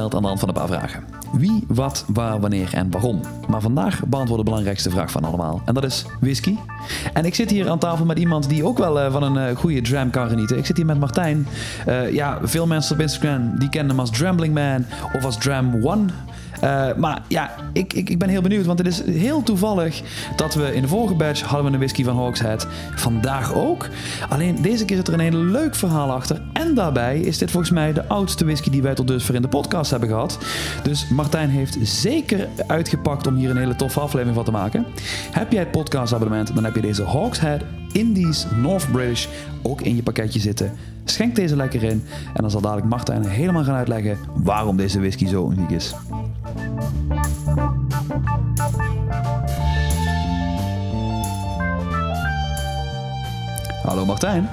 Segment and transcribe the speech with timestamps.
[0.00, 1.04] Aan de hand van een paar vragen.
[1.32, 3.20] Wie, wat, waar, wanneer en waarom.
[3.48, 5.62] Maar vandaag beantwoorden de belangrijkste vraag van allemaal.
[5.64, 6.56] En dat is whisky.
[7.12, 9.56] En ik zit hier aan tafel met iemand die ook wel uh, van een uh,
[9.56, 10.58] goede dram kan genieten.
[10.58, 11.46] Ik zit hier met Martijn.
[11.88, 15.84] Uh, ja, veel mensen op Instagram die kennen hem als Drambling Man of als Dram
[15.84, 16.04] One.
[16.64, 20.02] Uh, maar ja, ik, ik, ik ben heel benieuwd, want het is heel toevallig
[20.36, 22.66] dat we in de vorige batch hadden we een whisky van Hawkshead.
[22.94, 23.88] Vandaag ook.
[24.28, 26.42] Alleen deze keer zit er een heel leuk verhaal achter.
[26.52, 29.48] En daarbij is dit volgens mij de oudste whisky die wij tot dusver in de
[29.48, 30.38] podcast hebben gehad.
[30.82, 34.86] Dus Martijn heeft zeker uitgepakt om hier een hele toffe aflevering van te maken.
[35.30, 39.26] Heb jij het podcastabonnement, dan heb je deze Hawkshead Indies North British
[39.62, 40.72] ook in je pakketje zitten.
[41.10, 45.26] Schenk deze lekker in en dan zal dadelijk Martijn helemaal gaan uitleggen waarom deze whisky
[45.26, 45.94] zo uniek is.
[53.82, 54.48] Hallo Martijn.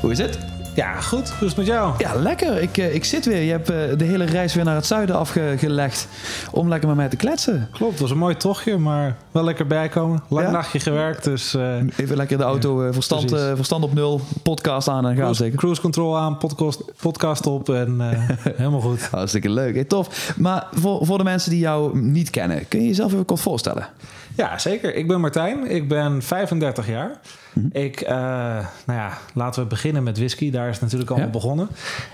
[0.00, 0.38] Hoe is het?
[0.74, 1.30] Ja, goed.
[1.30, 1.94] Hoe is het met jou?
[1.98, 2.62] Ja, lekker.
[2.62, 3.42] Ik, uh, ik zit weer.
[3.42, 6.08] Je hebt uh, de hele reis weer naar het zuiden afgelegd
[6.50, 7.68] om lekker met mij te kletsen.
[7.72, 10.22] Klopt, het was een mooi tochtje, maar wel lekker bijkomen.
[10.28, 10.52] Lang ja?
[10.52, 11.54] nachtje gewerkt, dus...
[11.54, 15.58] Uh, Even lekker de auto verstand, verstand op nul, podcast aan en gaan cruise, zeker.
[15.58, 18.00] Cruise control aan, podcast, podcast op en
[18.56, 19.02] helemaal goed.
[19.02, 19.74] Hartstikke leuk.
[19.74, 20.34] Hey, tof.
[20.36, 23.88] Maar voor, voor de mensen die jou niet kennen, kun je jezelf even kort voorstellen?
[24.38, 24.94] Ja, zeker.
[24.94, 25.70] Ik ben Martijn.
[25.70, 27.20] Ik ben 35 jaar.
[27.52, 27.70] Mm-hmm.
[27.72, 28.08] Ik, uh,
[28.86, 30.50] nou ja, laten we beginnen met whisky.
[30.50, 31.34] Daar is het natuurlijk allemaal ja.
[31.34, 31.68] begonnen.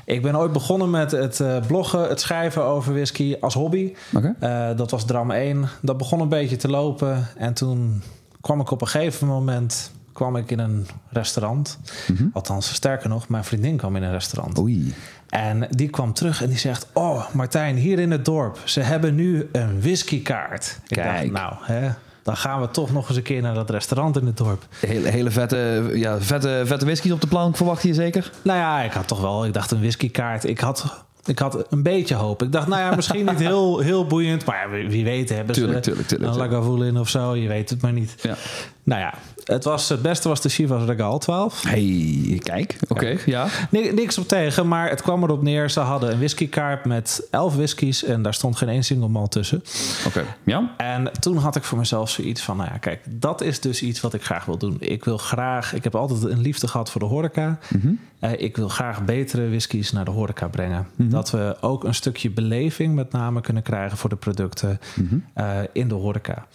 [0.05, 3.95] Ik ben ooit begonnen met het uh, bloggen, het schrijven over whisky als hobby.
[4.15, 4.35] Okay.
[4.71, 5.69] Uh, dat was Dram 1.
[5.81, 7.14] Dat begon een beetje te lopen.
[7.37, 8.03] En toen
[8.41, 11.79] kwam ik op een gegeven moment kwam ik in een restaurant.
[12.09, 12.31] Mm-hmm.
[12.33, 14.59] Althans, sterker nog, mijn vriendin kwam in een restaurant.
[14.59, 14.95] Oei.
[15.29, 19.15] En die kwam terug en die zegt: Oh, Martijn, hier in het dorp, ze hebben
[19.15, 20.79] nu een whiskykaart.
[20.87, 21.33] Ik Kijk.
[21.33, 21.91] dacht, nou, hè,
[22.23, 24.67] dan gaan we toch nog eens een keer naar dat restaurant in het dorp.
[24.81, 28.33] Hele, hele vette, ja, vette, vette whiskies op de plank, verwacht je zeker?
[28.43, 30.45] Nou ja, ik had toch wel, ik dacht een whiskykaart.
[30.45, 32.43] Ik had, ik had een beetje hoop.
[32.43, 35.77] Ik dacht, nou ja, misschien niet heel, heel boeiend, maar wie, wie weet hebben tuurlijk,
[35.77, 37.35] ze tuurlijk, tuurlijk, een Lagavulin of zo.
[37.35, 38.15] Je weet het maar niet.
[38.23, 38.37] Ja.
[38.85, 39.15] Nou ja,
[39.45, 41.63] het, was, het beste was de Chivas Regal 12.
[41.63, 42.77] Hey, kijk.
[42.89, 43.47] Oké, okay, ja.
[43.71, 45.71] Niks op tegen, maar het kwam erop neer.
[45.71, 49.63] Ze hadden een whiskykaart met 11 whiskies en daar stond geen één single malt tussen.
[50.07, 50.35] Oké, okay.
[50.45, 50.75] ja.
[50.77, 54.01] En toen had ik voor mezelf zoiets van, nou ja, kijk, dat is dus iets
[54.01, 54.77] wat ik graag wil doen.
[54.79, 57.59] Ik wil graag, ik heb altijd een liefde gehad voor de horeca.
[57.69, 57.99] Mm-hmm.
[58.21, 60.87] Uh, ik wil graag betere whiskies naar de horeca brengen.
[60.97, 61.09] Mhm.
[61.09, 65.15] Dat we ook een stukje beleving met name kunnen krijgen voor de producten Mhm.
[65.37, 66.47] uh, in de horeca.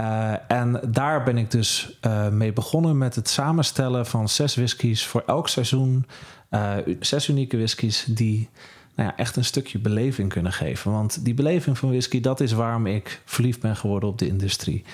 [0.00, 5.06] Uh, en daar ben ik dus uh, mee begonnen met het samenstellen van zes whiskies
[5.06, 6.06] voor elk seizoen.
[6.50, 8.48] Uh, zes unieke whiskies die
[8.94, 10.92] nou ja, echt een stukje beleving kunnen geven.
[10.92, 14.84] Want die beleving van whisky, dat is waarom ik verliefd ben geworden op de industrie.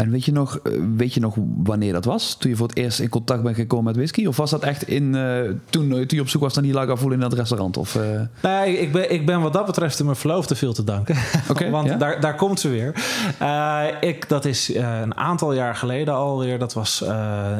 [0.00, 0.60] En weet je, nog,
[0.96, 2.34] weet je nog wanneer dat was?
[2.34, 4.26] Toen je voor het eerst in contact bent gekomen met whisky?
[4.26, 5.40] Of was dat echt in, uh,
[5.70, 7.76] toen, toen je op zoek was naar die Lagavulin in dat restaurant?
[7.76, 8.20] Of, uh...
[8.42, 11.16] Nee, ik ben, ik ben wat dat betreft mijn verloofde veel te danken.
[11.50, 11.96] Okay, Want ja?
[11.96, 12.94] daar, daar komt ze weer.
[13.42, 16.58] Uh, ik, dat is een aantal jaar geleden alweer.
[16.58, 17.04] Dat was,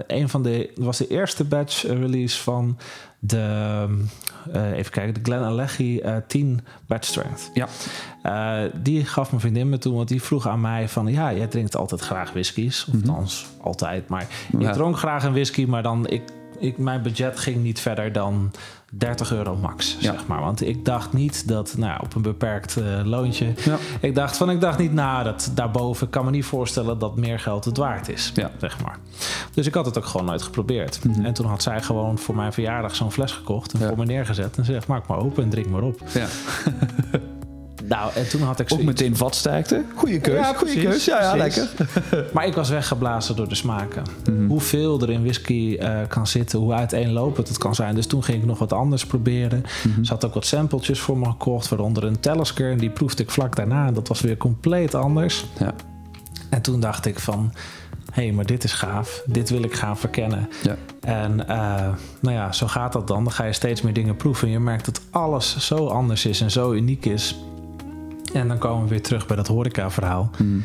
[0.07, 2.79] een van de, was de eerste batch release van
[3.19, 3.87] de...
[4.55, 7.51] Uh, even kijken, de Glen Alleghie uh, 10 batch strength.
[7.55, 7.67] Ja.
[8.23, 11.07] Uh, die gaf mijn vriendin me toen, want die vroeg aan mij van...
[11.07, 12.85] ja, jij drinkt altijd graag whiskies.
[12.89, 13.09] Of Mhm.
[13.09, 14.09] althans, altijd.
[14.09, 14.73] Maar ik Ja.
[14.73, 16.07] dronk graag een whisky, maar dan...
[16.09, 16.23] Ik,
[16.59, 18.51] ik, mijn budget ging niet verder dan
[18.93, 20.13] 30 euro max, Ja.
[20.13, 20.41] zeg maar.
[20.41, 23.53] Want ik dacht niet dat, nou, op een beperkt uh, loontje...
[23.65, 23.77] Ja.
[24.01, 26.07] Ik dacht van, ik dacht niet, nou, dat daarboven...
[26.07, 28.51] ik kan me niet voorstellen dat meer geld het waard is, Ja.
[28.59, 28.97] zeg maar.
[29.55, 31.05] Dus ik had het ook gewoon nooit geprobeerd.
[31.05, 31.25] Mhm.
[31.25, 33.73] En toen had zij gewoon voor mijn verjaardag zo'n fles gekocht...
[33.73, 36.01] en voor me neergezet en ze zegt, maak maar open en drink maar op.
[37.91, 39.85] Nou, en toen had ik Ook meteen vatsterkte.
[39.95, 40.47] Goeie keus.
[40.47, 41.05] Ja, precies, keus.
[41.05, 41.69] Ja, ja, lekker.
[42.35, 44.03] Maar ik was weggeblazen door de smaken.
[44.31, 44.47] Mhm.
[44.47, 47.95] Hoeveel er in whisky eh, kan zitten, hoe uiteenlopend het kan zijn.
[47.95, 49.63] Dus toen ging ik nog wat anders proberen.
[49.89, 50.05] Mhm.
[50.05, 52.71] Ze had ook wat sampletjes voor me gekocht, waaronder een Talisker.
[52.71, 53.87] En die proefde ik vlak daarna.
[53.87, 55.45] En dat was weer compleet anders.
[55.59, 55.75] Ja.
[56.51, 57.53] En toen dacht ik van,
[58.13, 59.23] hé, hey, maar dit is gaaf.
[59.27, 60.49] Dit wil ik gaan verkennen.
[60.63, 60.77] Ja.
[61.01, 61.89] En eh,
[62.21, 63.25] nou ja, zo gaat dat dan.
[63.25, 64.47] Dan ga je steeds meer dingen proeven.
[64.47, 67.37] En je merkt dat alles zo anders is en zo uniek is.
[68.33, 70.31] En dan komen we weer terug bij dat horeca-verhaal.
[70.39, 70.61] Mhm.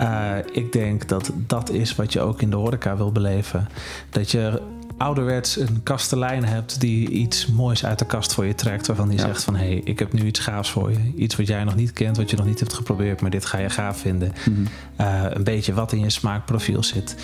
[0.00, 3.68] Uh, ik denk dat dat is wat je ook in de horeca wil beleven.
[4.10, 4.62] Dat je
[4.98, 8.86] ouderwets een kastelein hebt die iets moois uit de kast voor je trekt.
[8.86, 9.24] Waarvan die Ja.
[9.26, 11.12] zegt van hé, hey, ik heb nu iets gaafs voor je.
[11.16, 13.58] Iets wat jij nog niet kent, wat je nog niet hebt geprobeerd, maar dit ga
[13.58, 14.32] je gaaf vinden.
[14.48, 14.60] Mhm.
[15.00, 17.16] Uh, een beetje wat in je smaakprofiel zit.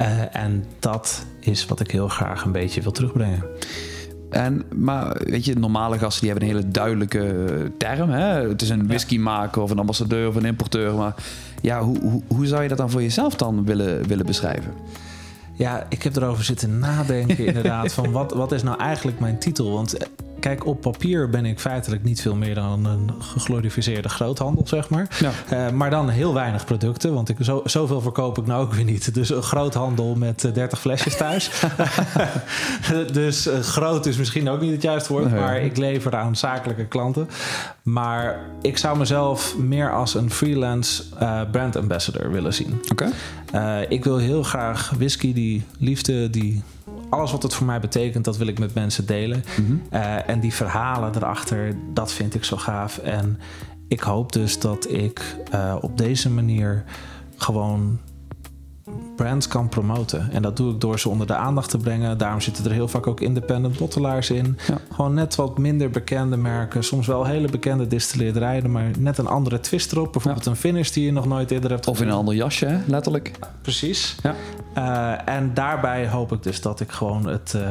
[0.00, 3.44] Uh, en dat is wat ik heel graag een beetje wil terugbrengen.
[4.30, 8.10] En, maar weet je, normale gasten die hebben een hele duidelijke term.
[8.10, 8.48] Hè?
[8.48, 10.94] Het is een whiskymaker of een ambassadeur of een importeur.
[10.94, 11.14] Maar
[11.62, 14.72] ja, hoe, hoe, hoe zou je dat dan voor jezelf dan willen, willen beschrijven?
[15.52, 17.92] Ja, ik heb erover zitten nadenken inderdaad.
[17.92, 19.72] van wat, wat is nou eigenlijk mijn titel?
[19.72, 19.96] Want
[20.40, 25.08] kijk, op papier ben ik feitelijk niet veel meer dan een geglorificeerde groothandel, zeg maar.
[25.20, 25.30] Ja.
[25.48, 28.84] Eh, maar dan heel weinig producten, want ik, zo, zoveel verkoop ik nou ook weer
[28.84, 29.14] niet.
[29.14, 31.50] Dus een groothandel met eh, 30 flesjes thuis.
[33.12, 35.40] dus eh, groot is misschien ook niet het juiste woord, Nee.
[35.40, 37.28] maar ik lever aan zakelijke klanten.
[37.82, 42.80] Maar ik zou mezelf meer als een freelance eh, brand ambassador willen zien.
[42.90, 43.08] Oké.
[43.52, 46.62] Eh, ik wil heel graag whisky, die liefde, die
[47.10, 49.44] alles wat het voor mij betekent, dat wil ik met mensen delen.
[49.60, 49.76] Mhm.
[49.90, 52.98] Eh, en die verhalen erachter, dat vind ik zo gaaf.
[52.98, 53.38] En
[53.88, 56.84] ik hoop dus dat ik eh, op deze manier
[57.36, 57.98] gewoon
[59.16, 60.30] brands kan promoten.
[60.32, 62.18] En dat doe ik door ze onder de aandacht te brengen.
[62.18, 64.58] Daarom zitten er heel vaak ook independent bottelaars in.
[64.66, 64.78] Ja.
[64.92, 66.84] Gewoon net wat minder bekende merken.
[66.84, 70.12] Soms wel hele bekende distilleerderijen, maar net een andere twist erop.
[70.12, 72.78] Bijvoorbeeld een finish die je nog nooit eerder hebt Of in een ander jasje, hè?
[72.86, 73.30] letterlijk.
[73.62, 74.16] Precies.
[74.22, 74.34] Ja.
[74.76, 77.62] Eh, en daarbij hoop ik dus dat ik gewoon het, eh,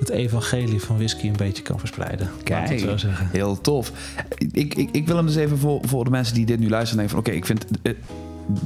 [0.00, 2.30] het evangelie van whisky een beetje kan verspreiden.
[2.44, 3.28] Het zo zeggen.
[3.32, 3.92] heel tof.
[4.38, 6.96] Ik, ik, ik wil hem dus even voor, voor de mensen die dit nu luisteren
[6.96, 7.26] denken van...
[7.26, 7.66] oké, ik vind...
[7.82, 7.92] eh,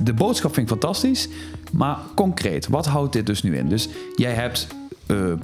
[0.03, 1.29] de boodschap vind ik fantastisch.
[1.73, 3.69] Maar concreet, wat houdt dit dus nu in?
[3.69, 4.67] Dus jij hebt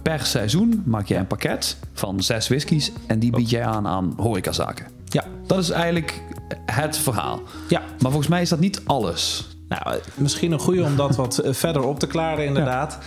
[0.03, 2.93] per seizoen maak jij een pakket van zes whiskies...
[3.07, 4.87] en die bied jij aan aan horecazaken.
[5.05, 5.25] Ja.
[5.47, 6.23] Dat is eigenlijk
[6.67, 7.41] het verhaal.
[7.69, 9.54] Ja, Maar volgens mij is dat niet alles.
[9.69, 12.99] Nou, misschien een goede om dat wat eh, verder op te klaren, inderdaad.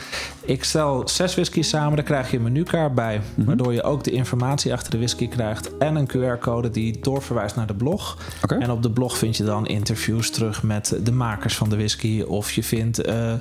[0.42, 4.12] Ik stel zes whiskies samen, daar krijg je een menukaart bij, waardoor je ook de
[4.12, 8.18] informatie achter de whisky krijgt en een QR-code die doorverwijst naar de blog.
[8.59, 12.21] En op de blog vind je dan interviews terug met de makers van de whisky,
[12.21, 13.01] of je vindt.
[13.01, 13.33] eh,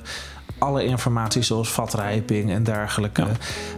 [0.57, 3.25] alle informatie zoals vatrijping en dergelijke.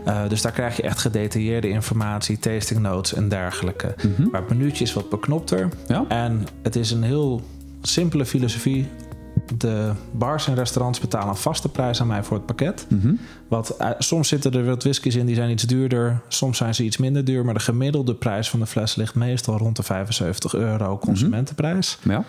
[0.06, 3.96] Eh, dus daar krijg je echt gedetailleerde informatie, tasting notes en dergelijke.
[4.32, 5.70] Maar het minuutje is wat beknopter.
[5.88, 6.06] Ja?
[6.08, 7.42] En het is een heel
[7.82, 8.88] simpele filosofie.
[9.58, 12.86] De bars en restaurants betalen een vaste prijs aan mij voor het pakket.
[12.90, 13.14] Mhm.
[13.48, 16.22] Wat, eh, soms zitten er wat whiskies in die zijn iets duurder.
[16.28, 17.46] Soms zijn ze iets minder duur.
[17.46, 21.98] Maar de gemiddelde prijs van de fles ligt meestal rond de 75 euro consumentenprijs.
[22.04, 22.24] Ja.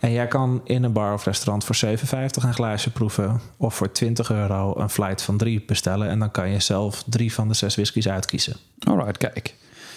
[0.00, 3.40] En jij kan in een bar of restaurant voor 7,50 een glaasje proeven.
[3.56, 6.08] Of voor 20 euro een flight van drie bestellen.
[6.08, 8.56] En dan kan je zelf drie van de zes whiskies uitkiezen.
[8.78, 9.54] Alright, kijk.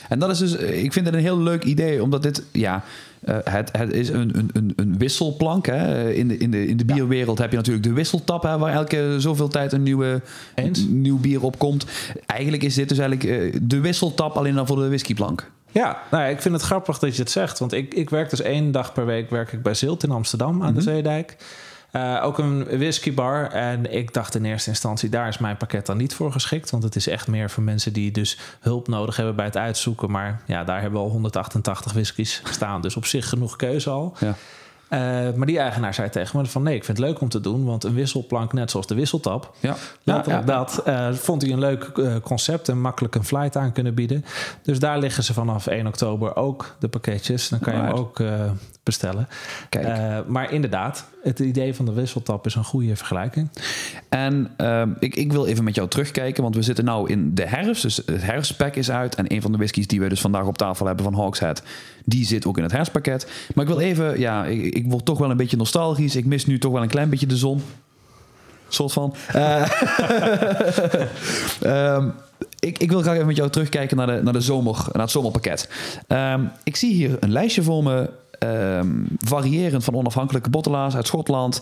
[0.10, 2.84] En dat is dus, eh, ik vind het een heel leuk idee, omdat dit, ja,
[3.26, 5.66] eh, het, het is een, een, een, wisselplank.
[5.66, 6.12] Hè.
[6.14, 9.16] In, de, in, de, in de bierwereld heb je natuurlijk de wisseltap, hè, waar elke
[9.18, 10.22] zoveel tijd een nieuwe,
[10.56, 10.86] Eens.
[10.90, 11.86] nieuw bier op komt.
[12.26, 15.52] Eigenlijk is dit dus eigenlijk eh, de wisseltap alleen dan voor de whiskyplank.
[15.72, 17.60] Ja, nou ja, ik vind het grappig dat je het zegt.
[17.60, 20.64] Want ik, ik werk dus één dag per week werk ik bij Zilt in Amsterdam
[20.64, 21.36] aan de Zeedijk.
[21.94, 23.52] Eh, ook een whiskybar.
[23.52, 26.70] En ik dacht in eerste instantie, daar is mijn pakket dan niet voor geschikt.
[26.70, 30.12] Want het is echt meer voor mensen die dus hulp nodig hebben bij het uitzoeken.
[30.12, 32.82] Maar ja, daar hebben we al 188 whiskies staan.
[32.82, 34.16] Dus op zich genoeg keuze al.
[34.20, 34.36] Ja.
[34.94, 35.00] Eh,
[35.36, 37.66] maar die eigenaar zei tegen me van nee, ik vind het leuk om te doen.
[37.66, 40.60] Want een wisselplank, net zoals de wisseltap, Ja, Letterlijk ja, ja.
[40.60, 40.82] dat.
[40.86, 44.26] eh, vond hij een leuk eh, concept en makkelijk een flight aan kunnen bieden.
[44.62, 47.50] Dus daar liggen ze vanaf 1 oktober ook, de pakketjes.
[47.50, 48.22] Dan kan je hem ook
[48.84, 49.28] bestellen.
[49.70, 49.86] Kijk.
[49.86, 53.50] Eh, maar inderdaad, het idee van de wisseltap is een goede vergelijking.
[54.10, 57.48] En ehm, ik, ik wil even met jou terugkijken, want we zitten nu in de
[57.48, 57.82] herfst.
[57.82, 59.16] Dus het herfstpack is uit.
[59.16, 61.64] En een van de whiskies die we dus vandaag op tafel hebben van Hawkshead,
[62.06, 63.32] die zit ook in het herfstpakket.
[63.56, 66.16] Maar ik wil even, ja, ik, ik word toch wel een beetje nostalgisch.
[66.16, 67.62] Ik mis nu toch wel een klein beetje de zon.
[68.68, 69.16] Soort van.
[69.28, 69.62] Eh,
[71.62, 72.10] ehm,
[72.60, 75.12] ik, ik wil graag even met jou terugkijken naar, de, naar, de zomer, naar het
[75.12, 75.70] zomerpakket.
[76.08, 78.10] Ehm, ik zie hier een lijstje voor me,
[78.40, 78.88] ehm,
[79.18, 81.62] variërend van onafhankelijke bottelaars uit Schotland.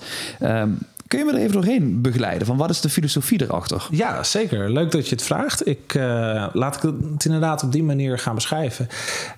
[1.11, 2.47] Kun je me er even doorheen begeleiden?
[2.47, 3.87] Van wat is de filosofie erachter?
[3.89, 4.71] Ja, zeker.
[4.71, 5.67] Leuk dat je het vraagt.
[5.67, 8.87] Ik, eh, laat ik het inderdaad op die manier gaan beschrijven.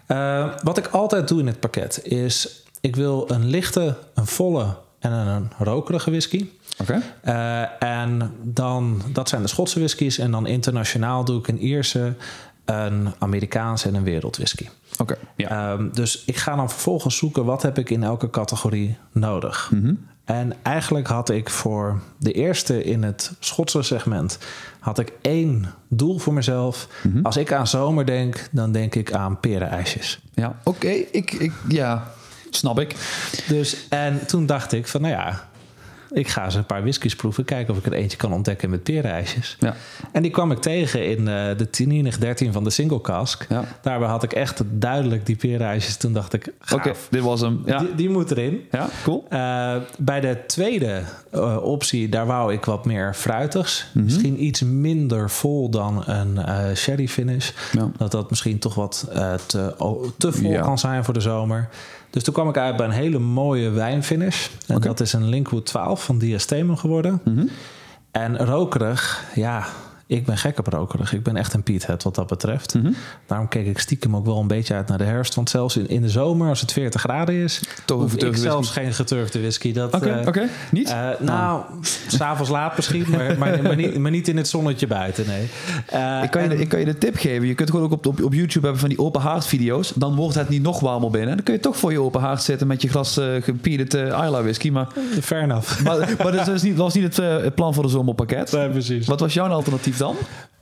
[0.06, 2.64] Eh, wat ik altijd doe in het pakket is...
[2.84, 6.50] ik wil een lichte, een volle en een rokerige whisky.
[6.82, 7.02] Oké.
[7.22, 10.18] Eh, en dan, dat zijn de Schotse whiskies.
[10.18, 12.16] En dan internationaal doe ik een Ierse,
[12.66, 14.68] een Amerikaanse en een wereldwhisky.
[14.98, 15.18] Oké.
[15.36, 15.50] Ja.
[15.50, 19.72] Ehm, dus ik ga dan vervolgens zoeken wat heb ik in elke categorie nodig.
[20.26, 24.38] En eigenlijk had ik voor de eerste in het Schotse segment
[24.80, 26.88] had ik één doel voor mezelf.
[27.24, 30.20] Als ik aan zomer denk, dan denk ik aan perenijsjes.
[30.34, 30.60] ja.
[30.64, 30.88] Oké.
[30.88, 32.12] Ik, ik, ja.
[32.56, 32.96] Snap ik.
[33.48, 35.50] Dus en toen dacht ik van nou ja,
[36.14, 38.84] ik ga eens een paar whiskies proeven, kijken of ik er eentje kan ontdekken met
[38.84, 39.58] perenijsjes.
[39.60, 39.76] Ja.
[40.12, 43.46] En die kwam ik tegen in eh, de 10 13 van de single cask.
[43.50, 43.64] Ja.
[43.82, 45.98] Daarbij had ik echt duidelijk die perenijsjes.
[45.98, 46.54] Toen dacht ik.
[46.72, 46.92] Oké.
[47.10, 47.62] Dit was hem.
[47.66, 47.78] Ja.
[47.80, 48.66] Die, die moet erin.
[48.72, 48.90] Ja.
[49.04, 49.26] Cool.
[49.30, 53.86] Eh, bij de tweede eh, optie, daar wou ik wat meer fruitigs.
[53.94, 54.04] Mhm.
[54.04, 56.40] Misschien iets minder vol dan een
[56.78, 57.52] sherry finish.
[57.72, 57.92] Ja.
[57.98, 59.06] Dat dat misschien toch wat
[59.46, 59.76] te,
[60.18, 61.70] te vol kan zijn voor de zomer.
[62.14, 64.48] Dus toen kwam ik uit bij een hele mooie wijnfinish.
[64.68, 67.22] En dat is een Linkwood 12 van Diastema geworden.
[67.24, 67.46] Mhm.
[68.12, 69.66] En rokerig, ja,
[70.08, 71.14] ik ben gekke brokerig.
[71.14, 72.74] Ik ben echt een Piethead wat dat betreft.
[72.74, 72.92] Mhm.
[73.28, 75.36] Daarom keek ik stiekem ook wel een beetje uit naar de herfst.
[75.36, 78.70] Want zelfs in, in de zomer, als het 40 graden is, Toch hoef ik zelfs
[78.70, 79.74] geen geturfde whisky.
[79.76, 79.84] Eh,
[80.28, 80.48] oké.
[80.72, 80.90] Niet?
[80.90, 81.62] eh, nou,
[82.08, 85.48] s'avonds laat misschien, maar, maar, maar, niet, maar niet in het zonnetje buiten, nee.
[85.88, 87.48] Eh, ik, kan je, en- ik kan je de tip geven.
[87.48, 89.92] Je kunt gewoon ook op, op, op YouTube hebben van die open haard video's.
[89.96, 91.36] Dan wordt het niet nog warmer binnen.
[91.36, 94.70] Dan kun je toch voor je open haard zitten met je glas gepiederd Isla whisky.
[94.70, 94.88] Maar,
[95.22, 95.84] Fair enough.
[95.84, 98.52] maar, maar dat, niet, dat was niet het, eh, het plan voor de zomerpakket.
[98.52, 99.08] Nee, precies.
[99.08, 100.16] Wat was jouw alternatief dan?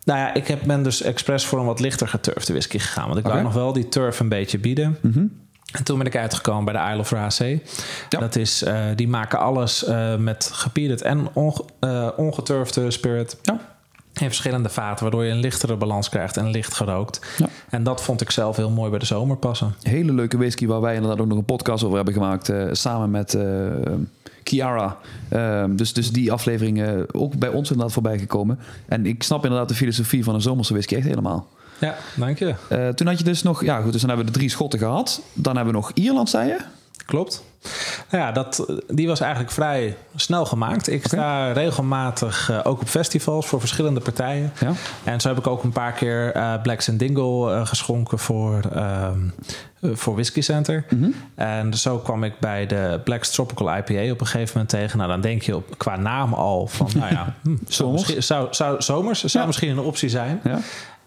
[0.04, 3.06] Nou ja, ik heb, ben dus expres voor een wat lichter geturfde whisky gegaan.
[3.08, 3.34] Want ik Oké.
[3.34, 4.98] wou nog wel die turf een beetje bieden.
[5.02, 5.26] Mhm.
[5.72, 7.60] En toen ben ik uitgekomen bij de Isle of Race.
[8.10, 8.20] Ja.
[8.20, 13.38] Dat is, eh, die maken alles eh, met gepiederd en onge- eh, ongeturfde spirit.
[13.42, 13.54] Ja.
[14.14, 17.20] In verschillende vaten, waardoor je een lichtere balans krijgt en licht gerookt.
[17.38, 17.48] Ja.
[17.70, 19.76] En dat vond ik zelf heel mooi bij de zomer passen.
[19.82, 22.52] Hele leuke whisky waar wij inderdaad ook nog een podcast over hebben gemaakt.
[22.72, 23.38] samen met
[24.44, 24.98] Kiara.
[25.30, 28.60] Ehm, dus, dus die aflevering eh, ook bij ons inderdaad voorbij gekomen.
[28.88, 31.48] En ik snap inderdaad de filosofie van een zomerse whisky echt helemaal.
[31.80, 32.54] Ja, dank je.
[32.70, 33.64] Eh, toen had je dus nog...
[33.64, 35.22] Ja goed, dus dan hebben we de drie schotten gehad.
[35.34, 36.58] Dan hebben we nog Ierland, zei je?
[37.12, 37.44] Klopt.
[38.12, 40.88] Nou ja, dat, die was eigenlijk vrij snel gemaakt.
[40.88, 44.54] Ik sta regelmatig eh, ook op festivals voor verschillende partijen.
[44.60, 44.72] Ja.
[45.04, 48.62] En zo heb ik ook een paar keer eh Blacks and Dingle eh, geschonken voor,
[48.74, 49.20] ehm,
[49.82, 50.86] eh, voor Whisky Center.
[50.90, 51.10] Mhm.
[51.36, 54.98] En zo kwam ik bij de Black's Tropical IPA op een gegeven moment tegen.
[54.98, 58.82] Nou, dan denk je op, qua naam al van, nou ja, hm, zou, zou, zou,
[58.82, 59.46] zomers zou Ja.
[59.46, 60.40] misschien een optie zijn.
[60.44, 60.60] Ja.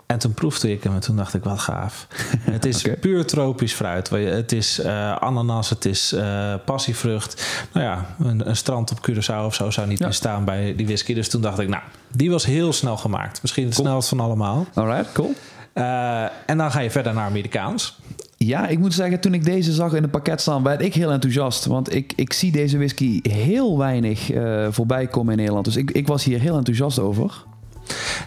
[0.07, 2.07] En toen proefde ik hem en toen dacht ik, wat gaaf.
[2.41, 4.09] Het is puur tropisch fruit.
[4.11, 7.47] Het is eh, ananas, het is eh, passievrucht.
[7.73, 10.05] Nou ja, een, een strand op Curaçao of zo zou niet Ja.
[10.05, 11.15] meer staan bij die whisky.
[11.15, 11.83] Dus toen dacht ik, nou,
[12.13, 13.43] die was heel snel gemaakt.
[13.43, 13.87] Misschien het Cool.
[13.87, 14.67] snelst van allemaal.
[14.75, 15.35] Alright, cool.
[15.73, 17.99] Eh, en dan ga je verder naar Amerikaans.
[18.37, 21.11] Ja, ik moet zeggen, toen ik deze zag in het pakket staan, werd ik heel
[21.11, 21.65] enthousiast.
[21.65, 24.31] Want ik, ik zie deze whisky heel weinig
[24.71, 25.65] voorbij komen in Nederland.
[25.65, 27.45] Dus ik, ik was hier heel enthousiast over.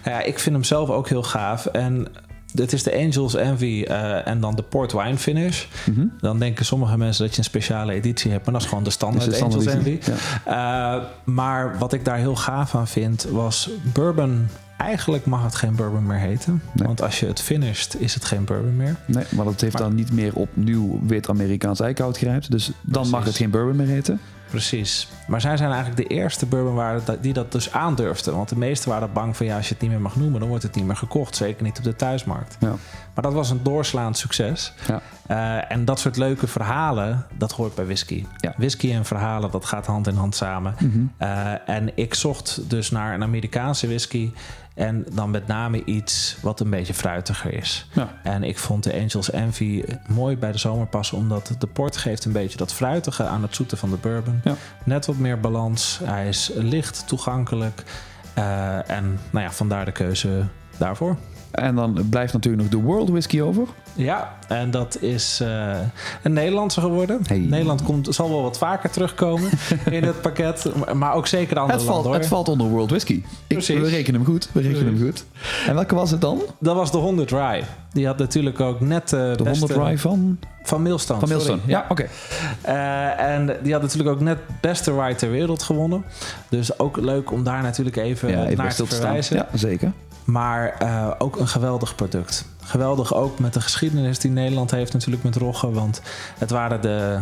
[0.03, 1.65] Nou ja, ik vind hem zelf ook heel gaaf.
[1.65, 2.07] En
[2.55, 5.65] het is de Angels Envy eh, en dan de Port Wine Finish.
[5.85, 6.05] Mhm.
[6.19, 8.43] Dan denken sommige mensen dat je een speciale editie hebt.
[8.45, 9.99] Maar dat is gewoon de standaard, Angels Envy.
[10.45, 14.47] Eh, maar wat ik daar heel gaaf aan vind, was bourbon.
[14.77, 16.61] Eigenlijk mag het geen bourbon meer heten.
[16.73, 16.87] Nee.
[16.87, 18.95] Want als je het finisht, is het geen bourbon meer.
[19.05, 22.51] Nee, maar dat heeft Maar- dan niet meer op nieuw wit Amerikaans eikenhout grijpt.
[22.51, 23.11] Dus dan Precies.
[23.11, 24.19] mag het geen bourbon meer heten.
[24.49, 25.07] Precies.
[25.27, 28.35] Maar zij zijn eigenlijk de eerste bourbonwaren dat- die dat dus aandurfden.
[28.35, 30.49] Want de meesten waren bang van ja, als je het niet meer mag noemen, dan
[30.49, 31.35] wordt het niet meer gekocht.
[31.35, 32.57] Zeker niet op de thuismarkt.
[32.59, 32.73] Ja.
[33.13, 34.73] Maar dat was een doorslaand succes.
[34.87, 35.01] Ja.
[35.27, 38.25] Eh, en dat soort leuke verhalen, dat hoort bij whisky.
[38.37, 38.53] Ja.
[38.57, 40.75] Whisky en verhalen, dat gaat hand in hand samen.
[40.79, 40.99] Mhm.
[41.17, 44.31] Eh, en ik zocht dus naar een Amerikaanse whisky.
[44.77, 47.87] En dan met name iets wat een beetje fruitiger is.
[47.93, 48.09] Ja.
[48.23, 51.17] En ik vond de Angels Envy mooi bij de zomer passen.
[51.17, 54.41] Omdat de port geeft een beetje dat fruitige aan het zoete van de bourbon.
[54.43, 54.55] Ja.
[54.83, 55.99] Net wat meer balans.
[56.03, 57.83] Hij is licht toegankelijk.
[58.33, 61.17] Eh, en nou ja, vandaar de keuze daarvoor.
[61.57, 63.63] En dan blijft natuurlijk nog de World Whisky over.
[63.93, 65.77] Ja, en dat is eh,
[66.23, 67.19] een Nederlandse geworden.
[67.27, 67.37] Hey.
[67.37, 69.49] Nederland komt, zal wel wat vaker terugkomen
[69.89, 70.71] in het pakket.
[70.93, 72.11] maar- ook zeker andere Het valt, landen.
[72.11, 72.19] hoor.
[72.19, 73.23] het valt onder World Whisky.
[73.47, 74.49] Ik, we rekenen hem goed.
[74.51, 75.25] We rekenen hem goed.
[75.67, 76.41] En welke was het dan?
[76.59, 77.61] Dat was de 100 Rye.
[77.93, 79.65] Die had natuurlijk ook net de, De beste...
[79.65, 81.19] 100 Rye van, Van Milstone.
[81.19, 81.43] van sorry.
[81.43, 81.71] Milestone.
[81.73, 82.07] Ja, oké.
[82.61, 86.03] Eh, en die had natuurlijk ook net beste Rye ter wereld gewonnen.
[86.49, 89.35] Dus ook leuk om daar natuurlijk even Ja, naar te verwijzen.
[89.35, 89.91] Ja, zeker.
[90.27, 92.45] Maar eh, ook een geweldig product.
[92.63, 95.71] Geweldig ook met de geschiedenis die Nederland heeft natuurlijk met Rogge.
[95.71, 96.01] Want
[96.37, 97.19] het waren de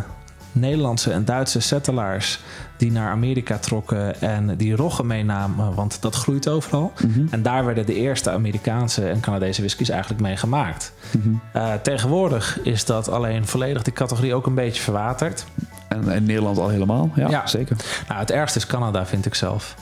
[0.52, 2.40] Nederlandse en Duitse settlers
[2.76, 5.74] die naar Amerika trokken en die Rogge meenamen.
[5.74, 6.92] Want dat groeit overal.
[7.06, 7.26] Mhm.
[7.30, 10.92] En daar werden de eerste Amerikaanse en Canadese whiskies eigenlijk mee gemaakt.
[11.10, 11.34] Mhm.
[11.52, 15.44] Eh, tegenwoordig is dat alleen volledig die categorie ook een beetje verwaterd.
[15.88, 17.10] En in Nederland al helemaal.
[17.14, 17.46] Ja, Ja.
[17.46, 17.76] zeker.
[18.08, 19.74] Nou, het ergste is Canada, vind ik zelf.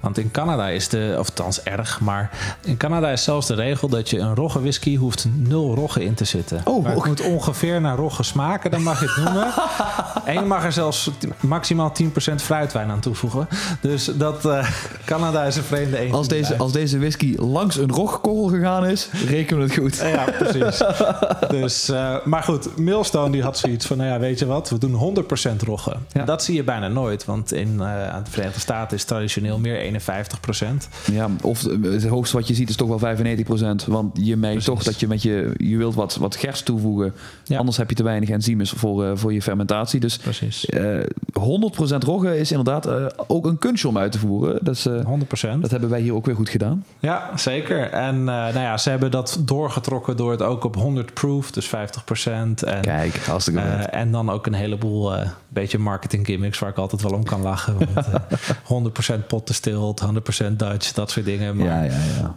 [0.00, 3.88] Want in Canada is de, of althans erg, maar in Canada is zelfs de regel
[3.88, 6.60] dat je een rogge whisky hoeft nul rogge in te zitten.
[6.64, 9.52] Oh, maar het moet ongeveer naar rogge smaken, dan mag je het noemen.
[10.24, 13.48] en je mag er zelfs maximaal 10% fruitwijn aan toevoegen.
[13.80, 14.68] Dus dat, eh,
[15.04, 16.14] Canada is een vreemde eend.
[16.14, 19.96] Als deze, als deze whisky langs een rogkorrel gegaan is, rekenen we het goed.
[19.96, 20.82] Ja, precies.
[21.60, 24.78] dus, eh, maar goed, Millstone die had zoiets van, nou ja, weet je wat, we
[24.78, 25.96] doen 100% rogge.
[26.12, 26.24] Ja.
[26.24, 30.88] Dat zie je bijna nooit, want in eh, de Verenigde Staten is traditioneel meer 51%.
[31.12, 33.86] Ja, of het hoogste wat je ziet is toch wel 95%.
[33.86, 34.64] Want je merkt Precies.
[34.64, 35.54] toch dat je met je...
[35.56, 37.14] Je wilt wat, wat gerst toevoegen.
[37.44, 37.58] Ja.
[37.58, 40.00] Anders heb je te weinig enzymes voor, eh, voor je fermentatie.
[40.00, 40.66] Dus Precies.
[40.66, 40.98] eh
[41.32, 42.88] 100% rogge is inderdaad
[43.28, 44.58] ook een kunstje om uit te voeren.
[44.62, 45.62] Dat, is, eh, 100%.
[45.62, 46.84] dat hebben wij hier ook weer goed gedaan.
[46.98, 47.90] Ja, zeker.
[47.90, 52.62] En nou ja, ze hebben dat doorgetrokken door het ook op 100 proof, dus 50%.
[52.62, 53.90] En, Kijk, hartstikke goed.
[53.90, 55.12] en dan ook een heleboel
[55.52, 57.78] beetje marketing gimmicks waar ik altijd wel om kan lachen.
[57.78, 61.56] Want, eh, 100% pot distilled, 100% Dutch, dat soort dingen.
[61.56, 62.34] Maar ja, ja, ja.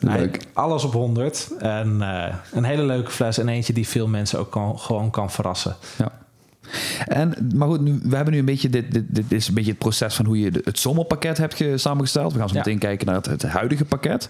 [0.00, 0.46] Nee, Leuk.
[0.52, 1.50] alles op 100.
[1.58, 3.38] En eh, een hele leuke fles.
[3.38, 5.76] En eentje die veel mensen ook kan, gewoon kan verrassen.
[5.98, 6.12] Ja.
[7.06, 9.70] En, maar goed, nu, we hebben nu een beetje, dit, dit, dit is een beetje
[9.70, 12.32] het proces van hoe je het zomerpakket hebt ge- samengesteld.
[12.32, 12.60] We gaan zo Ja.
[12.64, 14.28] meteen kijken naar het, het huidige pakket.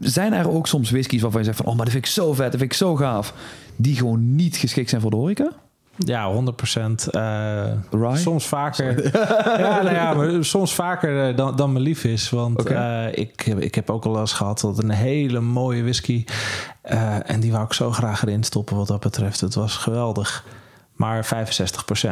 [0.00, 2.32] Zijn er ook soms whiskies waarvan je zegt van, oh, maar dat vind ik zo
[2.32, 3.34] vet, dat vind ik zo gaaf,
[3.76, 5.52] die gewoon niet geschikt zijn voor de horeca?
[6.06, 7.08] Ja, 100%.
[7.10, 7.64] eh
[8.16, 9.04] soms vaker.
[9.60, 12.30] ja, nou ja, maar soms vaker eh, dan, dan me lief is.
[12.30, 16.24] Want eh, ik, ik heb ook al eens gehad dat een hele mooie whisky.
[16.82, 19.40] eh, en die wou ik zo graag erin stoppen wat dat betreft.
[19.40, 20.44] Het was geweldig.
[21.00, 22.08] Maar 65%.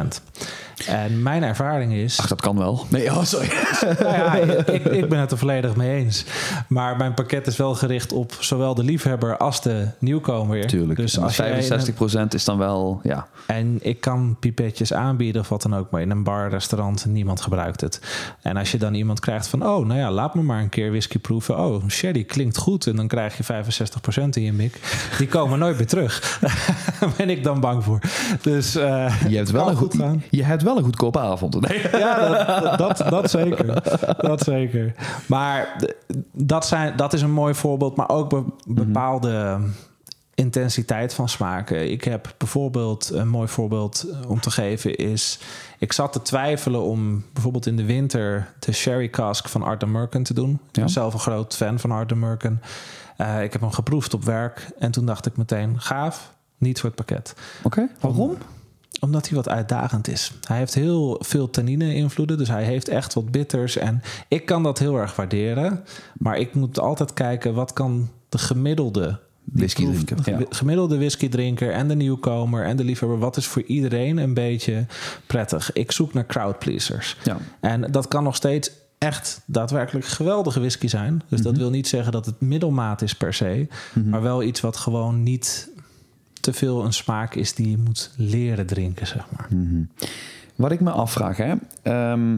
[0.87, 2.19] En mijn ervaring is.
[2.19, 2.85] Ach, dat kan wel.
[2.89, 3.49] Nee, oh, sorry.
[3.99, 4.33] Nou ja,
[4.65, 6.25] ik, ik ben het er volledig mee eens.
[6.67, 10.67] Maar mijn pakket is wel gericht op zowel de liefhebber als de nieuwkomer.
[10.67, 10.99] Tuurlijk.
[10.99, 13.27] Dus als jij 65% is dan wel, ja.
[13.45, 17.41] en ik kan pipetjes aanbieden of wat dan ook, maar in een bar, restaurant, niemand
[17.41, 18.01] gebruikt het.
[18.41, 20.89] En als je dan iemand krijgt van, oh, nou ja, laat me maar een keer
[20.89, 21.57] whisky proeven.
[21.59, 22.87] Oh, sherry klinkt goed.
[22.87, 24.79] En dan krijg je 65% in je mik.
[25.17, 26.39] Die komen nooit meer terug.
[27.17, 27.99] Ben ik dan bang voor.
[28.41, 30.23] Dus eh, Je hebt wel, een, goed, gaan.
[30.29, 31.67] je hebt wel een goedkope avond.
[31.67, 31.81] Nee.
[31.99, 32.29] Ja,
[32.75, 33.65] dat, dat, dat zeker.
[34.17, 34.93] Dat zeker.
[35.25, 35.75] Maar
[36.33, 39.59] dat, zijn, dat is een mooi voorbeeld, maar ook be- bepaalde
[40.35, 41.91] intensiteit van smaken.
[41.91, 45.39] Ik heb bijvoorbeeld een mooi voorbeeld eh, om te geven is...
[45.79, 50.23] Ik zat te twijfelen om bijvoorbeeld in de winter de sherry cask van Art Merken
[50.23, 50.51] te doen.
[50.51, 50.81] Ik Ja.
[50.81, 52.61] ben zelf een groot fan van Art Merken.
[53.17, 56.89] Eh, ik heb hem geproefd op werk en toen dacht ik meteen, gaaf, niet voor
[56.89, 57.33] het pakket
[57.63, 58.37] Oké, waarom?
[58.99, 60.31] Omdat hij wat uitdagend is.
[60.47, 63.77] Hij heeft heel veel tannine-invloeden, dus hij heeft echt wat bitters.
[63.77, 65.83] En ik kan dat heel erg waarderen.
[66.17, 69.19] Maar ik moet altijd kijken, wat kan de gemiddelde...
[69.43, 70.45] Whisky drinker, ja.
[70.49, 73.19] gemiddelde whisky-drinker en de nieuwkomer en de liefhebber...
[73.19, 74.85] wat is voor iedereen een beetje
[75.27, 75.73] prettig?
[75.73, 77.17] Ik zoek naar crowd-pleasers.
[77.23, 77.37] Ja.
[77.59, 81.21] En dat kan nog steeds echt daadwerkelijk geweldige whisky zijn.
[81.27, 83.67] Dus dat wil niet zeggen dat het middelmaat is per se.
[84.05, 85.69] Maar wel iets wat gewoon niet
[86.39, 89.47] te veel een smaak is die je moet leren drinken, zeg maar.
[90.55, 91.53] Wat ik me afvraag, hè.
[91.81, 92.35] ehm,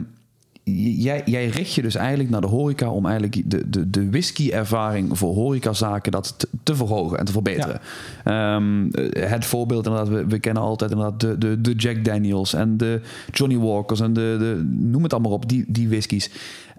[0.64, 5.18] jij, jij richt je dus eigenlijk naar de horeca om eigenlijk de, de, de whisky-ervaring
[5.18, 7.80] voor horecazaken dat te, te verhogen en te verbeteren.
[8.24, 12.54] Ehm, eh, het voorbeeld inderdaad, we, we kennen altijd inderdaad de, de, de Jack Daniels
[12.54, 16.30] en de Johnny Walkers en de, de noem het allemaal op, die, die whiskies.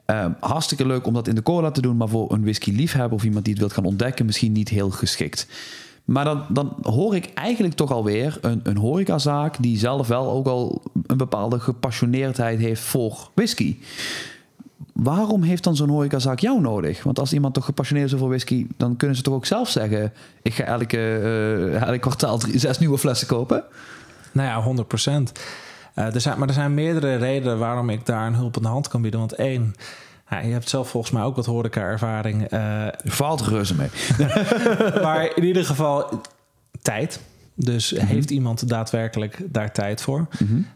[0.06, 3.24] Ehm, hartstikke leuk om dat in de cola te doen, maar voor een whisky-liefhebber of
[3.24, 5.48] iemand die het wil gaan ontdekken, misschien niet heel geschikt.
[6.06, 10.48] Maar dan, dan hoor ik eigenlijk toch alweer een, een horecazaak die zelf wel ook
[10.48, 13.78] al een bepaalde gepassioneerdheid heeft voor whisky.
[14.94, 17.04] Waarom heeft dan zo'n horecazaak jou nodig?
[17.04, 20.14] Want als iemand toch gepassioneerd is over whisky, dan kunnen ze toch ook zelf zeggen:
[20.42, 23.64] ik ga elke, eh, elk kwartaal drie, zes nieuwe flessen kopen.
[24.32, 25.32] Nou ja, 100 procent.
[26.12, 29.02] zijn, maar er zijn meerdere redenen waarom ik daar een hulp aan de hand kan
[29.02, 29.20] bieden.
[29.20, 29.76] Want één,
[30.42, 32.48] ja, je hebt zelf volgens mij ook wat horeca-ervaring.
[32.48, 33.90] eh, Valt reuze mee.
[35.04, 36.22] maar in ieder geval
[36.82, 37.20] tijd.
[37.56, 40.28] Dus heeft iemand daadwerkelijk daar tijd voor?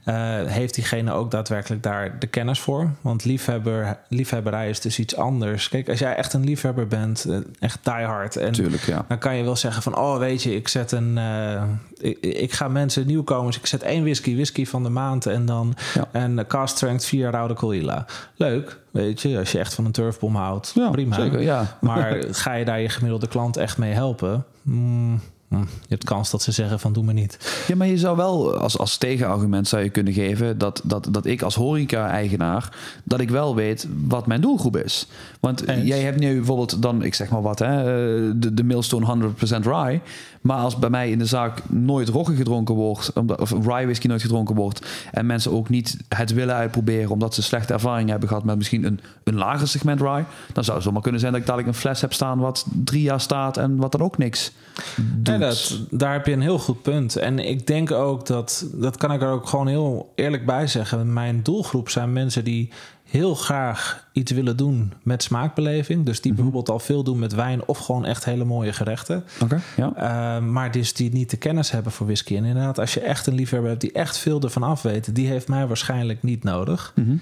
[0.03, 2.89] Eh, heeft diegene ook daadwerkelijk daar de kennis voor?
[3.01, 5.69] Want liefhebber, liefhebberij is dus iets anders.
[5.69, 8.35] Kijk, als jij echt een liefhebber bent, eh, echt diehard...
[8.35, 9.05] en Tuurlijk, ja.
[9.07, 11.63] dan kan je wel zeggen van, oh weet je, ik zet een, eh,
[11.97, 15.75] ik, ik ga mensen nieuwkomers, ik zet één whisky, whisky van de maand en dan
[15.93, 16.07] Ja.
[16.11, 18.05] een cast strength 4 Raude Colilla.
[18.35, 21.15] Leuk, weet je, als je echt van een turfbom houdt, Ja, prima.
[21.15, 21.77] zeker, ja.
[21.81, 24.45] Maar ga je daar je gemiddelde klant echt mee helpen?
[24.61, 27.63] Mm, je hebt kans dat ze zeggen van, doe me niet.
[27.67, 31.25] Ja, maar je zou wel als, als tegenargument zou je kunnen geven dat, dat, dat
[31.25, 35.07] ik als horeca-eigenaar, dat ik wel weet wat mijn doelgroep is.
[35.39, 35.87] Want Eens.
[35.87, 39.63] jij hebt nu bijvoorbeeld dan, ik zeg maar wat, hè, eh, de, de Millstone 100%
[39.63, 39.99] rye.
[40.41, 44.21] Maar als bij mij in de zaak nooit rogge gedronken wordt, of rye whisky nooit
[44.21, 48.43] gedronken wordt, en mensen ook niet het willen uitproberen omdat ze slechte ervaring hebben gehad
[48.43, 50.23] met misschien een, een lager segment rye,
[50.53, 53.01] dan zou het zomaar kunnen zijn dat ik dadelijk een fles heb staan wat drie
[53.01, 54.51] jaar staat en wat dan ook niks
[54.95, 55.39] doet.
[55.39, 57.15] Dat, daar heb je een heel goed punt.
[57.15, 61.13] En ik denk ook dat, dat kan ik er ook gewoon heel eerlijk bij zeggen.
[61.13, 62.69] Mijn doelgroep zijn mensen die
[63.09, 66.05] heel graag iets willen doen met smaakbeleving.
[66.05, 69.23] Dus die bijvoorbeeld al veel doen met wijn of gewoon echt hele mooie gerechten.
[69.41, 69.93] Oké, ja.
[70.39, 72.35] Uh, maar dus die niet de kennis hebben voor whisky.
[72.37, 75.27] En inderdaad, als je echt een liefhebber hebt die echt veel ervan af weet, die
[75.27, 76.91] heeft mij waarschijnlijk niet nodig.
[76.95, 77.17] Mhm.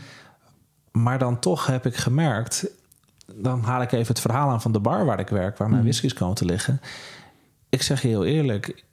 [0.92, 2.68] Maar dan toch heb ik gemerkt,
[3.36, 5.80] dan haal ik even het verhaal aan van de bar waar ik werk, waar mijn
[5.82, 5.90] Mhm.
[5.90, 6.82] whiskies komen te liggen.
[7.70, 8.84] Ik zeg je heel eerlijk,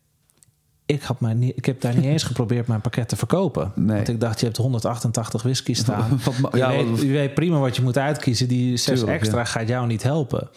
[0.87, 3.73] ik, had mij niet, ik heb daar niet eens geprobeerd mijn pakket te verkopen.
[3.75, 3.97] Nee.
[3.97, 6.21] Want ik dacht, je hebt 188 whiskies staan.
[6.41, 8.49] Wat je, weet, je weet prima wat je moet uitkiezen.
[8.49, 9.45] Die zes Tuurlijk, extra ja.
[9.45, 10.49] gaat jou niet helpen.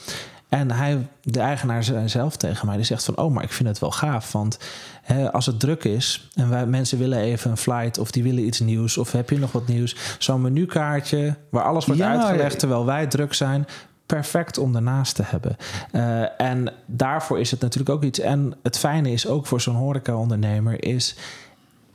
[0.49, 3.17] En hij, de eigenaar zei zelf tegen mij, die zegt van...
[3.17, 4.59] oh, maar ik vind het wel gaaf, want
[5.01, 6.29] hè, als het druk is...
[6.33, 8.97] en wij, mensen willen even een flight of die willen iets nieuws...
[8.97, 11.35] of heb je nog wat nieuws, zo'n menukaartje...
[11.49, 13.65] waar alles wordt Ja, uitgelegd terwijl wij druk zijn...
[14.05, 15.57] perfect om daarnaast te hebben.
[15.91, 18.19] Uh, en daarvoor is het natuurlijk ook iets.
[18.19, 21.15] En het fijne is ook voor zo'n horeca-ondernemer is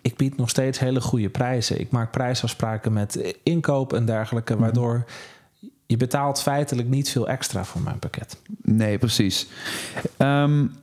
[0.03, 1.81] ik bied nog steeds hele goede prijzen.
[1.81, 4.63] Ik maak prijsafspraken met inkoop en dergelijke, mhm.
[4.63, 5.05] waardoor
[5.87, 8.37] je betaalt feitelijk niet veel extra voor mijn pakket.
[8.63, 9.47] Nee, precies.
[10.19, 10.75] Um,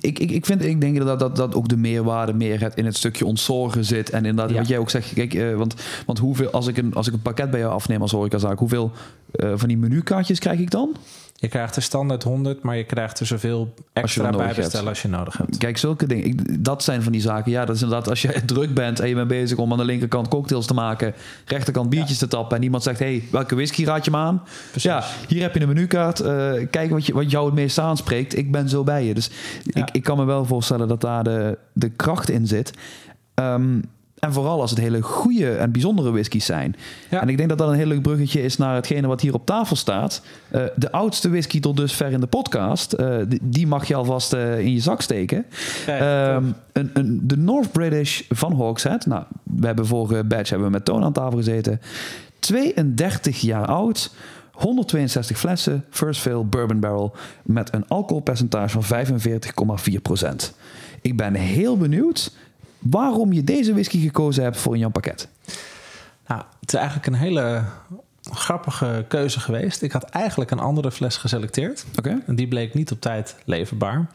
[0.00, 2.84] ik, ik, ik, vind, ik denk dat, dat, dat ook de meerwaarde meer het in
[2.84, 4.10] het stukje ontzorgen zit.
[4.10, 5.74] En inderdaad, wat jij ook zegt, kijk, uh, want,
[6.06, 8.90] want hoeveel, als ik, een, als ik een pakket bij jou afneem als horecazaak, hoeveel
[9.32, 10.96] uh, van die menukaartjes krijg ik dan?
[11.36, 15.08] Je krijgt er standaard 100, maar je krijgt er zoveel extra bij bestellen als je
[15.08, 15.56] nodig hebt.
[15.56, 16.24] Kijk, zulke dingen.
[16.24, 17.52] Ik, dat zijn van die zaken.
[17.52, 19.84] Ja, dat is inderdaad als je druk bent en je bent bezig om aan de
[19.84, 24.04] linkerkant cocktails te maken, rechterkant biertjes te tappen en iemand zegt: hey, welke whisky raad
[24.04, 24.42] je me aan?
[24.70, 24.90] Precies.
[24.90, 26.20] Ja, hier heb je een menukaart.
[26.20, 28.36] Uh, kijk wat, je, wat jou het meest aanspreekt.
[28.36, 29.14] Ik ben zo bij je.
[29.14, 29.30] Dus
[29.64, 32.72] ik, ik kan me wel voorstellen dat daar de, de kracht in zit.
[33.34, 33.82] Um,
[34.24, 36.76] en vooral als het hele goede en bijzondere whiskies zijn.
[37.10, 37.20] Ja.
[37.20, 39.46] En ik denk dat dat een heel leuk bruggetje is naar hetgene wat hier op
[39.46, 40.22] tafel staat.
[40.52, 42.94] Uh, de oudste whisky tot dusver in de podcast.
[43.00, 45.46] Uh, die, die, mag je alvast uh, in je zak steken.
[45.86, 49.06] Ja, um, een, een, de North British van Hawkshead.
[49.06, 51.80] Nou, we hebben vorige batch hebben we met Toon aan tafel gezeten.
[52.38, 54.10] 32 jaar oud.
[54.54, 60.54] 162 flessen, first fill bourbon barrel met een alcoholpercentage van 45,4%.
[61.00, 62.32] Ik ben heel benieuwd
[62.90, 65.28] waarom je deze whisky gekozen hebt voor in jouw pakket.
[66.26, 67.64] Nou, het is eigenlijk een hele
[68.30, 69.82] grappige keuze geweest.
[69.82, 71.84] Ik had eigenlijk een andere fles geselecteerd.
[72.26, 74.06] En die bleek niet op tijd leverbaar.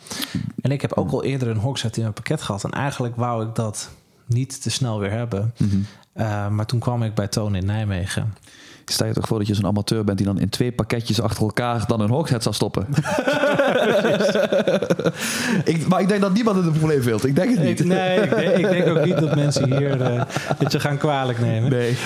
[0.62, 2.63] En ik heb ook al eerder een Hogshead in mijn pakket gehad.
[2.63, 3.89] En eigenlijk wou ik dat
[4.25, 5.53] niet te snel weer hebben.
[5.58, 6.55] Mm -hmm.
[6.55, 8.34] maar toen kwam ik bij Toon in Nijmegen.
[8.91, 11.43] Stel je toch voor dat je zo'n amateur bent die dan in twee pakketjes achter
[11.43, 12.88] elkaar dan een hooghead zal stoppen.
[15.73, 17.25] ik, maar ik denk dat niemand het een probleem vindt.
[17.25, 17.80] Ik denk het niet.
[17.80, 20.21] Ik, nee, ik denk, ik denk, ook niet dat mensen hier uh,
[20.58, 21.69] het je gaan kwalijk nemen.
[21.69, 21.97] Nee.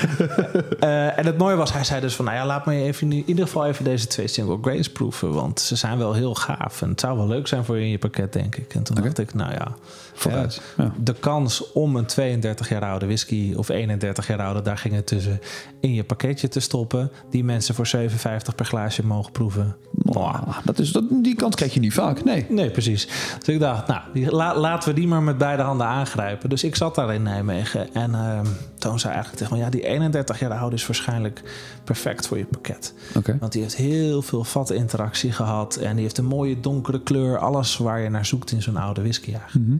[0.79, 3.23] Uh, en het mooie was, hij zei dus van, nou ja, laat me even in
[3.25, 6.89] ieder geval even deze twee single grace proeven, want ze zijn wel heel gaaf en
[6.89, 8.73] het zou wel leuk zijn voor je in je pakket, denk ik.
[8.73, 9.09] En toen okay.
[9.09, 9.75] dacht ik, nou ja,
[10.13, 10.61] Vooruit.
[10.77, 10.93] Ja.
[10.99, 15.07] De kans om een 32 jaar oude whisky of 31 jaar oude, daar ging het
[15.07, 15.39] tussen,
[15.79, 17.11] in je pakketje te stoppen.
[17.29, 19.75] Die mensen voor 57 per glaasje mogen proeven.
[20.15, 22.45] Oh, dat is, dat, die kans krijg je niet vaak, nee.
[22.49, 23.07] Nee, precies.
[23.37, 26.49] Dus ik dacht, nou, la, laten we die maar met beide handen aangrijpen.
[26.49, 28.39] Dus ik zat daar in Nijmegen en uh,
[28.77, 29.63] Toon zei eigenlijk tegen me...
[29.63, 31.41] ja, die 31 jaar oude is waarschijnlijk
[31.83, 32.93] perfect voor je pakket.
[33.15, 33.37] Okay.
[33.39, 35.75] Want die heeft heel veel vatinteractie gehad...
[35.75, 37.37] en die heeft een mooie donkere kleur.
[37.37, 39.67] Alles waar je naar zoekt in zo'n oude whisky eigenlijk.
[39.67, 39.79] Mm -hmm.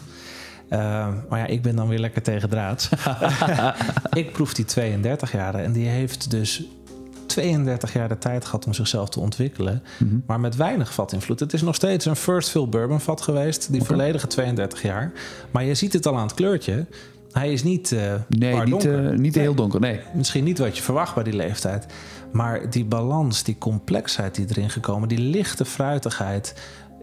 [0.70, 2.90] Uh, maar ja, ik ben dan weer lekker tegen draad.
[4.14, 6.64] ik proef die 32 jaar en die heeft dus
[7.34, 9.84] 32 jaar de tijd gehad om zichzelf te ontwikkelen.
[9.98, 10.24] Mm -hmm.
[10.28, 11.40] Maar met weinig vatinvloed.
[11.40, 13.72] Het is nog steeds een first fill bourbon vat geweest.
[13.72, 13.96] Die okay.
[13.96, 15.12] volledige 32 jaar.
[15.52, 16.86] Maar je ziet het al aan het kleurtje.
[17.32, 20.00] Hij is niet uh, Nee, niet, uh, niet heel donker, nee.
[20.14, 21.86] Misschien niet wat je verwacht bij die leeftijd.
[22.32, 25.08] Maar die balans, die complexheid die erin gekomen...
[25.08, 26.54] die lichte fruitigheid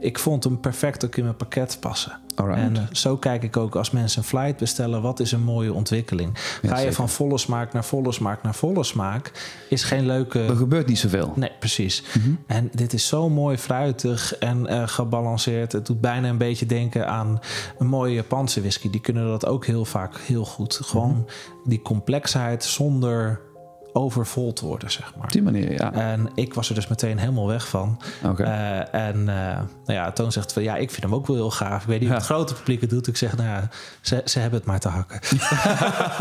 [0.00, 2.18] ik vond hem perfect ook in mijn pakket passen.
[2.34, 2.62] Alright.
[2.62, 5.72] En uh, zo kijk ik ook als mensen een flight bestellen, wat is een mooie
[5.72, 6.30] ontwikkeling?
[6.62, 9.32] Ga je van volle smaak naar volle smaak naar volle smaak,
[9.68, 10.42] is geen leuke.
[10.42, 11.32] Er gebeurt niet zoveel.
[11.36, 12.02] Nee, precies.
[12.14, 12.38] Mm -hmm.
[12.46, 15.72] En dit is zo mooi fruitig en uh, gebalanceerd.
[15.72, 17.40] Het doet bijna een beetje denken aan
[17.78, 18.90] een mooie Japanse whisky.
[18.90, 20.80] Die kunnen dat ook heel vaak heel goed.
[20.82, 21.70] Gewoon mm -hmm.
[21.70, 23.40] die complexheid zonder
[23.92, 25.24] overvol te worden, zeg maar.
[25.24, 25.92] Op die manier, ja.
[25.92, 28.00] En ik was er dus meteen helemaal weg van.
[28.24, 28.46] Okay.
[28.46, 31.50] Uh, en uh, nou ja, Toon zegt van ja, ik vind hem ook wel heel
[31.50, 31.82] gaaf.
[31.82, 32.14] Ik weet niet ja.
[32.14, 33.06] of het grote publiek het doet.
[33.06, 33.68] Ik zeg, nou ja,
[34.00, 35.20] ze, ze hebben het maar te hakken.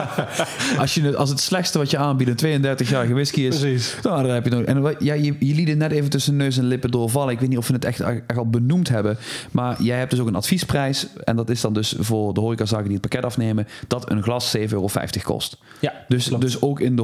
[0.82, 3.98] als, je, als het slechtste wat je aanbiedt een 32-jarige whisky is, Precies.
[4.02, 6.64] Dan heb je het En ja, je, je liet het net even tussen neus en
[6.64, 7.34] lippen doorvallen.
[7.34, 9.18] Ik weet niet of we het echt, echt al benoemd hebben.
[9.52, 11.08] Maar jij hebt dus ook een adviesprijs.
[11.24, 14.58] En dat is dan dus voor de horecazaken die het pakket afnemen, dat een glas
[14.58, 14.90] 7,50 euro
[15.24, 15.58] kost.
[15.80, 17.02] Ja, dus, dus ook in de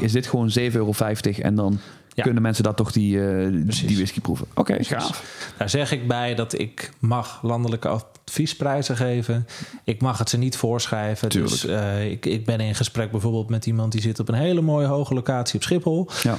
[0.00, 0.92] is dit gewoon 7,50 euro.
[1.42, 1.80] En dan
[2.14, 2.22] ja.
[2.22, 4.46] kunnen mensen dat toch die, uh, die whisky proeven.
[4.54, 5.52] Oké, okay, gaaf.
[5.56, 9.46] Daar zeg ik bij dat ik mag landelijke adviesprijzen geven.
[9.84, 11.28] Ik mag het ze niet voorschrijven.
[11.28, 11.52] Tuurlijk.
[11.52, 14.60] Dus uh, ik, ik ben in gesprek bijvoorbeeld met iemand die zit op een hele
[14.60, 16.08] mooie hoge locatie op Schiphol.
[16.22, 16.36] Ja.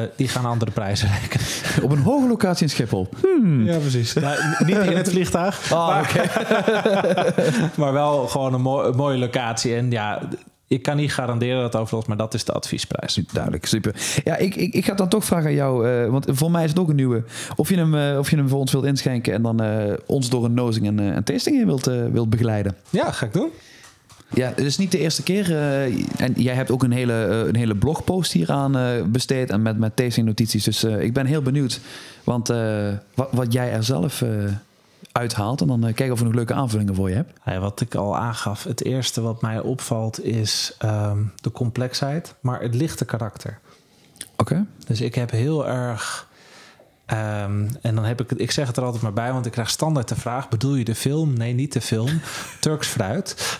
[0.00, 1.46] Uh, die gaan andere prijzen rekenen.
[1.84, 3.08] op een hoge locatie in Schiphol?
[3.20, 3.66] Hmm.
[3.66, 4.12] Ja, precies.
[4.12, 5.72] nou, niet in het vliegtuig.
[5.72, 7.70] Oh, maar, okay.
[7.76, 9.74] maar wel gewoon een, een mooie locatie.
[9.74, 10.28] En ja,
[10.68, 13.20] ik kan niet garanderen dat overlast, maar dat is de adviesprijs.
[13.32, 13.94] Duidelijk, super.
[14.24, 16.70] Ja, ik, ik, ik ga dan toch vragen aan jou, uh, want voor mij is
[16.70, 17.24] het ook een nieuwe.
[17.56, 20.30] Of je hem, uh, of je hem voor ons wilt inschenken en dan uh, ons
[20.30, 22.76] door een nozing en, en tasting in wilt, wilt begeleiden.
[22.90, 23.50] Ja, ga ik doen.
[24.34, 25.56] Ja, het is niet de eerste keer.
[26.16, 27.12] en jij hebt ook een hele,
[27.48, 30.64] een hele blogpost hieraan besteed en met, met tasting notities.
[30.64, 31.80] Dus ik ben heel benieuwd.
[32.24, 32.48] Want
[33.14, 34.22] wat, wat jij er zelf
[35.16, 35.60] uithaalt.
[35.60, 37.32] En dan uh, kijken of we nog leuke aanvullingen voor je hebt.
[37.44, 42.60] Ja, wat ik al aangaf, het eerste wat mij opvalt is um, de complexheid, maar
[42.60, 43.58] het lichte karakter.
[44.18, 44.52] Oké.
[44.52, 44.64] Okay.
[44.86, 46.28] Dus ik heb heel erg
[47.06, 49.52] Ehm, en dan heb ik het, ik zeg het er altijd maar bij, want ik
[49.52, 51.32] krijg standaard de vraag: bedoel je de film?
[51.32, 52.20] Nee, niet de film.
[52.60, 53.58] Turks fruit.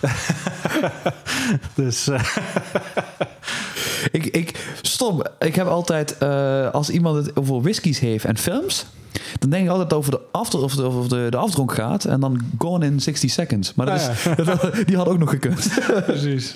[1.75, 2.07] dus.
[2.07, 2.19] Uh,
[4.11, 5.21] ik, ik, stom.
[5.39, 8.85] Ik heb altijd, uh, als iemand het over whiskies heeft en films,
[9.39, 12.19] dan denk ik altijd over de, after, of de, of de, de afdronk gaat en
[12.19, 13.73] dan Gone in 60 Seconds.
[13.73, 14.83] Maar dat is, ah, ja.
[14.85, 15.69] die had ook nog gekund.
[16.05, 16.55] Precies.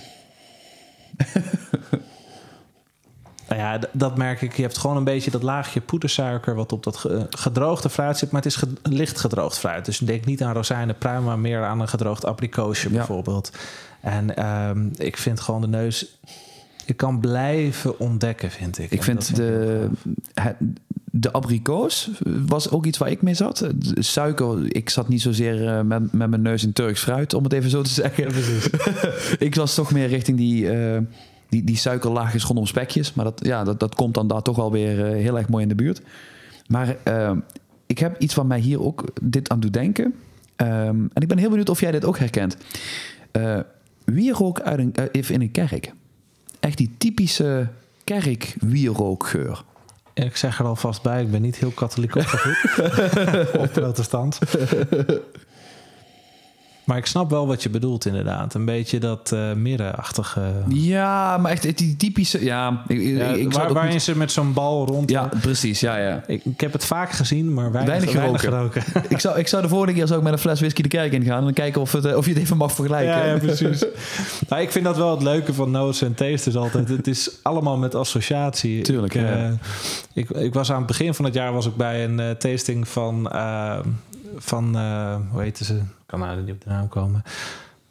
[3.47, 4.55] Nou ja, dat merk ik.
[4.55, 8.31] Je hebt gewoon een beetje dat laagje poedersuiker wat op dat gedroogde fruit zit.
[8.31, 9.85] Maar het is licht gedroogd fruit.
[9.85, 13.51] Dus denk niet aan rozijnen, pruim, maar meer aan een gedroogd abrikoosje bijvoorbeeld.
[14.01, 16.19] En um, ik vind gewoon de neus...
[16.85, 18.91] Je kan blijven ontdekken, vind ik.
[18.91, 19.89] Ik vind de,
[21.11, 22.09] de abrikoos
[22.45, 23.67] was ook iets waar ik mee zat.
[23.93, 27.53] Suiker, ik zat niet zozeer eh, met, met mijn neus in Turks fruit, om het
[27.53, 28.27] even zo te zeggen.
[29.47, 30.63] ik was toch meer richting die...
[30.63, 30.97] Uh,
[31.51, 33.13] die, die suikerlaagjes rondom spekjes.
[33.13, 35.63] Maar dat, ja, dat, dat komt dan daar toch wel weer uh, heel erg mooi
[35.63, 36.01] in de buurt.
[36.67, 37.31] Maar uh,
[37.85, 40.05] ik heb iets wat mij hier ook dit aan doet denken.
[40.05, 42.57] Um, en ik ben heel benieuwd of jij dit ook herkent.
[43.37, 43.59] Uh,
[44.03, 45.93] wierook uit een, even in een kerk.
[46.61, 47.67] Echt die typische
[48.03, 49.63] kerkwierookgeur.
[50.13, 52.79] Ik zeg er alvast bij, ik ben niet heel katholiek opgevoed.
[53.61, 54.39] of protestant.
[56.83, 58.53] Maar ik snap wel wat je bedoelt, inderdaad.
[58.53, 60.51] Een beetje dat uh, middenachtige.
[60.67, 62.43] Ja, maar echt die typische.
[62.43, 64.01] Ja, ik, ja ik waar, waarin niet...
[64.01, 65.09] ze met zo'n bal rond.
[65.09, 65.79] Ja, precies.
[65.79, 66.23] Ja, ja.
[66.27, 68.51] Ik, ik, heb het vaak gezien, maar weinig, weinig geroken.
[68.51, 69.09] Weinig geroken.
[69.15, 71.11] ik, zou, ik zou de volgende keer zo ook met een fles whisky de kerk
[71.11, 73.17] in gaan en kijken of, het, of je het even mag vergelijken.
[73.17, 73.85] Ja, ja precies.
[74.47, 76.89] nou, ik vind dat wel het leuke van notes en tastes altijd.
[76.89, 78.81] Het is allemaal met associatie.
[78.81, 79.13] Tuurlijk.
[79.13, 79.47] Ik, ja.
[79.47, 79.51] uh,
[80.13, 82.87] ik, ik, was aan het begin van het jaar was ik bij een uh, tasting
[82.87, 83.31] van.
[84.37, 84.65] Van
[85.31, 85.81] hoe heette ze?
[86.05, 87.23] kan nou niet op de naam komen.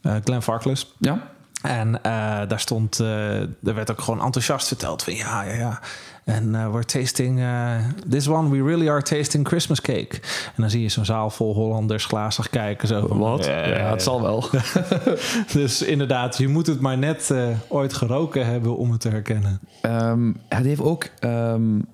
[0.03, 0.95] Uh, Glenn Farkless.
[0.99, 1.29] Ja.
[1.63, 2.03] En uh,
[2.49, 5.81] daar stond, er werd ook gewoon enthousiast verteld van ja, ja, ja.
[6.25, 7.45] En uh, we're tasting,
[8.09, 10.21] this one we really are tasting Christmas cake.
[10.47, 12.89] En dan zie je zo'n zaal vol Hollanders glazig kijken.
[12.89, 13.45] Zo Wat?
[13.45, 14.45] ja, het zal wel.
[15.53, 17.35] dus inderdaad, je moet het maar net
[17.69, 19.61] ooit geroken hebben om het te herkennen.
[19.83, 21.09] Um, het heeft ook...
[21.21, 21.87] Um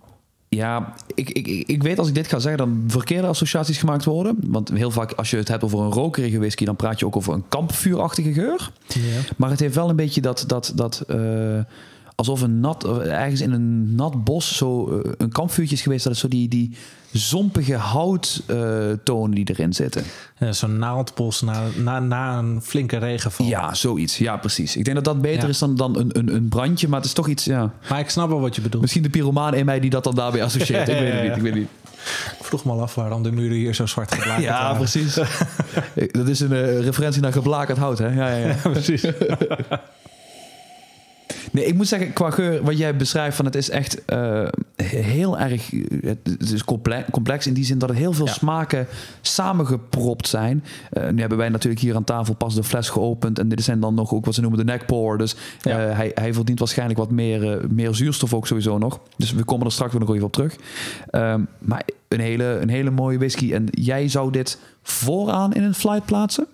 [0.49, 4.39] ja, ik, ik, ik weet als ik dit ga zeggen, dan verkeerde associaties gemaakt worden.
[4.47, 7.17] Want heel vaak als je het hebt over een rokerige whisky, dan praat je ook
[7.17, 8.71] over een kampvuurachtige geur.
[8.87, 9.21] Ja.
[9.37, 11.61] Maar het heeft wel een beetje dat, dat, dat uh,
[12.15, 16.05] alsof een nat, ergens in een nat bos zo uh, een kampvuurtje is geweest.
[16.05, 16.77] Dat is zo die, die
[17.17, 20.05] zompige houttonen die erin zitten.
[20.39, 23.47] Ja, Zo'n naaldbos na, na, na een flinke regenval.
[23.47, 24.19] Ja, zoiets.
[24.19, 24.77] Ja, precies.
[24.77, 25.49] Ik denk dat dat beter ja.
[25.49, 27.73] is dan, dan een, een, een brandje, maar het is toch iets, ja.
[27.89, 28.83] Maar ik snap wel wat je bedoelt.
[28.83, 30.89] Misschien de pyromaan in mij die dat dan daarbij associeert.
[30.89, 31.69] ik weet het niet, ik weet niet.
[32.39, 34.77] Ik vroeg me al af waarom de muren hier zo zwart geblakerd Ja, waren.
[34.77, 35.15] precies.
[36.19, 38.09] dat is een uh, referentie naar geblakerd hout, hè?
[38.09, 38.47] Ja, ja, ja.
[38.47, 39.05] ja precies.
[41.57, 45.39] Nee, ik moet zeggen, qua geur, wat jij beschrijft, van het is echt uh, heel
[45.39, 46.65] erg het is
[47.11, 48.33] complex, in die zin dat er heel veel ja.
[48.33, 48.87] smaken
[49.21, 50.65] samengepropt zijn.
[50.93, 53.81] Uh, nu hebben wij natuurlijk hier aan tafel pas de fles geopend en dit zijn
[53.81, 55.19] dan nog ook wat ze noemen de neckpour.
[55.19, 55.89] Dus ja.
[55.89, 59.01] uh, hij, hij verdient waarschijnlijk wat meer, meer zuurstof ook sowieso nog.
[59.17, 60.57] Dus we komen er straks nog even op terug.
[61.11, 63.53] Um, maar een hele, een hele mooie whisky.
[63.53, 66.47] En jij zou dit vooraan in een flight plaatsen?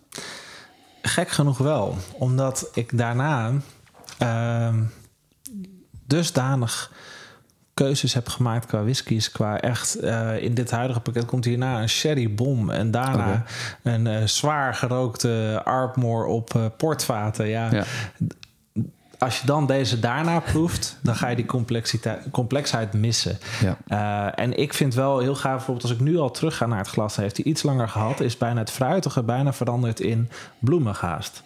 [1.02, 3.52] Gek genoeg wel, omdat ik daarna
[4.22, 4.74] uh,
[6.06, 6.90] dusdanig
[7.74, 9.32] keuzes heb gemaakt qua whiskies.
[9.32, 12.70] Qua echt, uh, in dit huidige pakket komt hierna een sherry bom.
[12.70, 13.44] En daarna
[13.82, 13.94] okay.
[13.94, 17.46] een uh, zwaar gerookte Ardmore op uh, portvaten.
[17.48, 17.70] Ja.
[17.72, 17.84] ja.
[19.18, 23.38] Als je dan deze daarna proeft, dan ga je die complexiteit, complexheid missen.
[23.86, 24.34] Ja.
[24.34, 26.88] en ik vind wel heel gaaf, bijvoorbeeld als ik nu al terug ga naar het
[26.88, 31.42] glas, heeft hij iets langer gehad, is bijna het fruitige bijna veranderd in bloemengaast.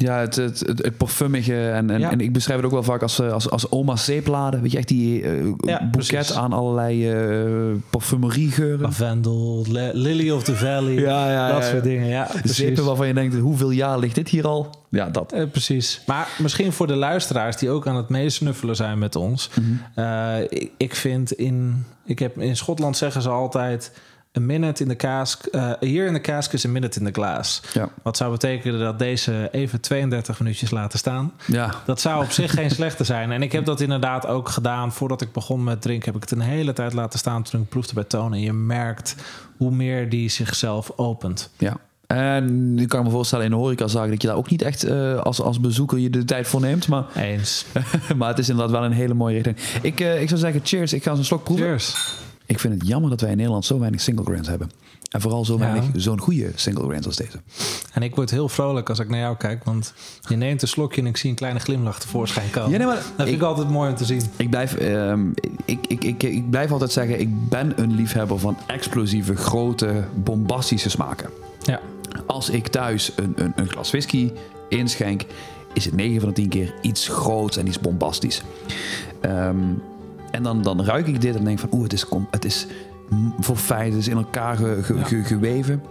[0.00, 1.68] Ja, het, het, het, het parfumige.
[1.70, 2.10] En, en, ja.
[2.10, 4.62] en, ik beschrijf het ook wel vaak als, als, als oma zeepladen.
[4.62, 6.34] Weet je, echt die uh, ja, boeket precies.
[6.34, 8.80] aan allerlei uh, parfumeriegeuren.
[8.80, 10.94] Lavendel, Lily of the Valley.
[10.94, 12.06] Ja, ja, dat soort dingen.
[12.06, 14.74] Ja, Zeepen waarvan je denkt, hoeveel jaar ligt dit hier al?
[14.88, 15.34] Ja, dat.
[15.34, 16.02] Uh, precies.
[16.06, 19.50] Maar misschien voor de luisteraars die ook aan het meesnuffelen zijn met ons.
[19.54, 20.46] Mm -hmm.
[20.48, 21.84] ik, ik vind in...
[22.04, 23.92] Ik heb, in Schotland zeggen ze altijd
[24.32, 25.46] een minute in de cask.
[25.52, 27.62] Uh, hier in de cask is een minute in de glaas.
[27.72, 27.88] Ja.
[28.02, 31.32] Wat zou betekenen dat deze even 32 minuutjes laten staan.
[31.46, 31.74] Ja.
[31.84, 33.32] Dat zou op zich geen slechte zijn.
[33.32, 34.92] En ik heb dat inderdaad ook gedaan.
[34.92, 37.68] Voordat ik begon met drinken, heb ik het een hele tijd laten staan toen ik
[37.68, 38.32] proefde bij Toon.
[38.32, 39.14] En je merkt
[39.56, 41.50] hoe meer die zichzelf opent.
[41.56, 41.76] Ja.
[42.06, 45.20] En ik kan me voorstellen in de horecazaak dat je daar ook niet echt uh,
[45.20, 46.88] als, als bezoeker je de tijd voor neemt.
[46.88, 47.66] Maar, Eens.
[48.16, 49.56] maar het is inderdaad wel een hele mooie richting.
[49.82, 50.92] Ik, uh, ik zou zeggen cheers.
[50.92, 51.66] Ik ga eens een slok proeven.
[51.66, 52.18] Cheers.
[52.50, 54.70] Ik vind het jammer dat wij in Nederland zo weinig single grains hebben.
[55.10, 55.58] En vooral zo Ja.
[55.58, 57.40] weinig zo'n goede single grains als deze.
[57.92, 59.92] En ik word heel vrolijk als ik naar jou kijk, want
[60.28, 62.70] je neemt een slokje en ik zie een kleine glimlach tevoorschijn komen.
[62.70, 64.22] Ja, nee, maar dat vind ik, ik- altijd mooi om te zien.
[64.36, 65.28] Ik blijf, ehm,
[65.64, 70.90] ik, ik, ik, ik blijf altijd zeggen, ik ben een liefhebber van explosieve, grote, bombastische
[70.90, 71.30] smaken.
[71.62, 71.80] Ja.
[72.26, 74.32] Als ik thuis een, een, een glas whisky
[74.68, 75.22] inschenk,
[75.72, 78.42] is het 9 van de 10 keer iets groots en iets bombastisch.
[79.20, 79.56] Ehm,
[80.30, 82.66] en dan, dan ruik ik dit en denk van, oeh, het is, het is
[83.40, 85.04] voor fijn, het is in elkaar ge- ge- Ja.
[85.04, 85.82] ge- geweven.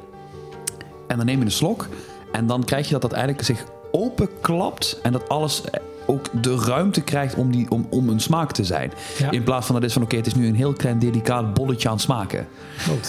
[1.07, 1.87] En dan neem je een slok
[2.31, 5.63] en dan krijg je dat dat eigenlijk zich openklapt en dat alles
[6.05, 8.91] ook de ruimte krijgt om, die, om, om een smaak te zijn.
[9.17, 9.31] Ja.
[9.31, 11.89] In plaats van dat is van oké, het is nu een heel klein delicaat bolletje
[11.89, 12.47] aan smaken.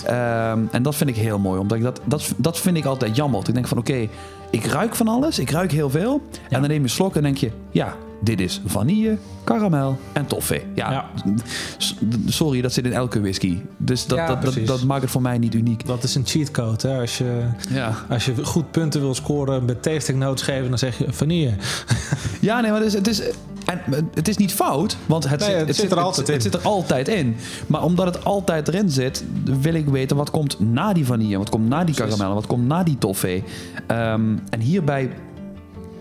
[0.05, 3.17] Ehm, en dat vind ik heel mooi, omdat ik dat, dat, dat vind ik altijd
[3.17, 3.35] jammer.
[3.37, 4.09] Want Ik denk van oké,
[4.51, 6.21] ik ruik van alles, ik ruik heel veel.
[6.33, 6.39] Ja.
[6.49, 10.27] En dan neem je een slok en denk je, ja, dit is vanille, karamel en
[10.27, 10.63] toffee.
[10.75, 11.11] Ja,
[12.27, 13.59] sorry, dat zit in elke whisky.
[13.77, 15.87] Dus dat, Ja, dat, dat, dat maakt het voor mij niet uniek.
[15.87, 16.89] Dat is een cheatcode.
[16.89, 17.01] Hè?
[17.01, 20.99] Als, je, Ja, als je goed punten wil scoren met tasting notes geven, dan zeg
[20.99, 21.53] je vanille.
[22.41, 23.23] ja nee, maar het is, het is,
[23.65, 26.35] en, het is niet fout, want het, Nee, zit, het zit er altijd het, in.
[26.35, 27.37] het zit er altijd in.
[27.67, 29.25] Maar omdat het altijd erin zit,
[29.61, 32.67] wil ik weten wat komt na die vanille, wat komt na die karamel, wat komt
[32.67, 33.45] na die toffee.
[33.87, 35.11] Ehm, en hierbij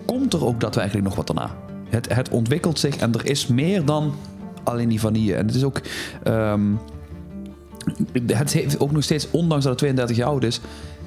[0.05, 1.55] komt er ook daadwerkelijk nog wat daarna.
[1.89, 4.13] Het, het ontwikkelt zich en er is meer dan
[4.63, 5.35] alleen die vanille.
[5.35, 5.81] En het is ook.
[6.23, 6.61] ehm,
[8.27, 10.59] het heeft ook nog steeds, ondanks dat het 32 jaar oud is,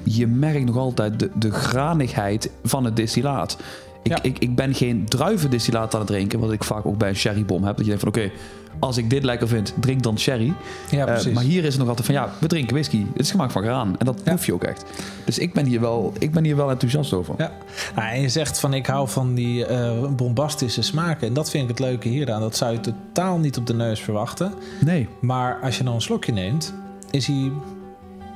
[0.03, 3.57] je merkt nog altijd de, de granigheid van het distillaat.
[4.03, 4.19] Ik, Ja.
[4.23, 7.63] ik, ik ben geen druivendistillaat aan het drinken, wat ik vaak ook bij een sherrybom
[7.63, 7.75] heb.
[7.77, 8.31] Dat je denkt van oké,
[8.79, 10.53] als ik dit lekker vind, drink dan sherry.
[10.91, 11.33] Ja, Eh, precies.
[11.33, 13.05] maar hier is het nog altijd van ja, we drinken whisky.
[13.13, 13.95] Het is gemaakt van graan.
[13.99, 14.31] En dat Ja.
[14.31, 14.85] proef je ook echt.
[15.25, 17.35] Dus ik ben hier wel, ik ben hier wel enthousiast over.
[17.37, 17.51] Ja.
[17.95, 21.27] Nou, en je zegt van ik hou van die eh, bombastische smaken.
[21.27, 22.41] En dat vind ik het leuke hieraan.
[22.41, 24.53] Dat zou je totaal niet op de neus verwachten.
[24.81, 25.07] Nee.
[25.21, 26.73] Maar als je nou een slokje neemt,
[27.11, 27.51] is hij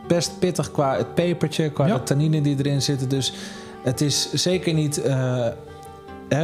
[0.07, 1.93] best pittig qua het pepertje, qua Ja.
[1.93, 3.09] de tannine die erin zitten.
[3.09, 3.33] Dus
[3.87, 5.01] het is zeker niet.
[5.01, 5.47] eh,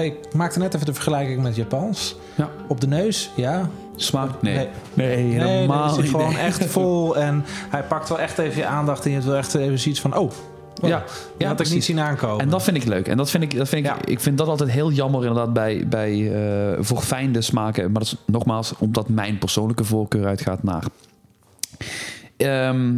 [0.04, 2.16] ik maakte net even de vergelijking met Japans.
[2.36, 2.50] Ja.
[2.68, 3.70] Op de neus, ja.
[3.96, 4.42] Smaak?
[4.42, 4.56] Nee.
[4.56, 4.68] Nee.
[4.94, 6.42] Nee, helemaal is gewoon Nee.
[6.44, 7.18] echt vol.
[7.18, 9.04] En hij pakt wel echt even je aandacht.
[9.04, 10.32] En je hebt wel echt even zoiets van: oh,
[10.76, 11.04] wow, Ja,
[11.38, 12.40] ja, had ik niet zien aankomen.
[12.40, 13.08] En dat vind ik leuk.
[13.08, 13.98] En dat vind ik, dat vind ik, Ja.
[14.06, 17.84] ik vind dat altijd heel jammer inderdaad bij, bij eh, voor fijne smaken.
[17.92, 20.84] Maar dat is nogmaals omdat mijn persoonlijke voorkeur uitgaat naar.
[22.38, 22.92] Ehm,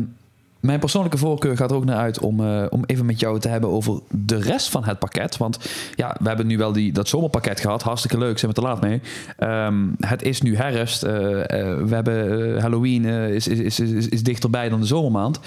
[0.66, 3.48] mijn persoonlijke voorkeur gaat er ook naar uit om, eh, om even met jou te
[3.48, 5.38] hebben over de rest van het pakket.
[5.38, 5.60] Want
[5.96, 7.82] ja, we hebben nu wel die, dat zomerpakket gehad.
[7.82, 9.02] Hartstikke leuk, zijn we te laat mee.
[9.38, 11.04] Ehm, het is nu herfst.
[11.04, 15.40] eh, eh, we hebben Halloween is, is, is, is, dichterbij dan de zomermaand.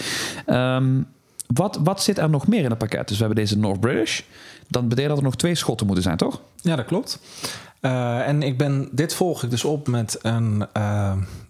[0.47, 1.03] Ehm,
[1.47, 3.09] wat, wat zit er nog meer in het pakket?
[3.09, 4.21] Dus we hebben deze North British.
[4.69, 6.41] Dan betekent dat er nog twee schotten moeten zijn, toch?
[6.61, 7.21] Ja, dat klopt.
[7.81, 10.67] En ik ben, dit volg ik dus op met een,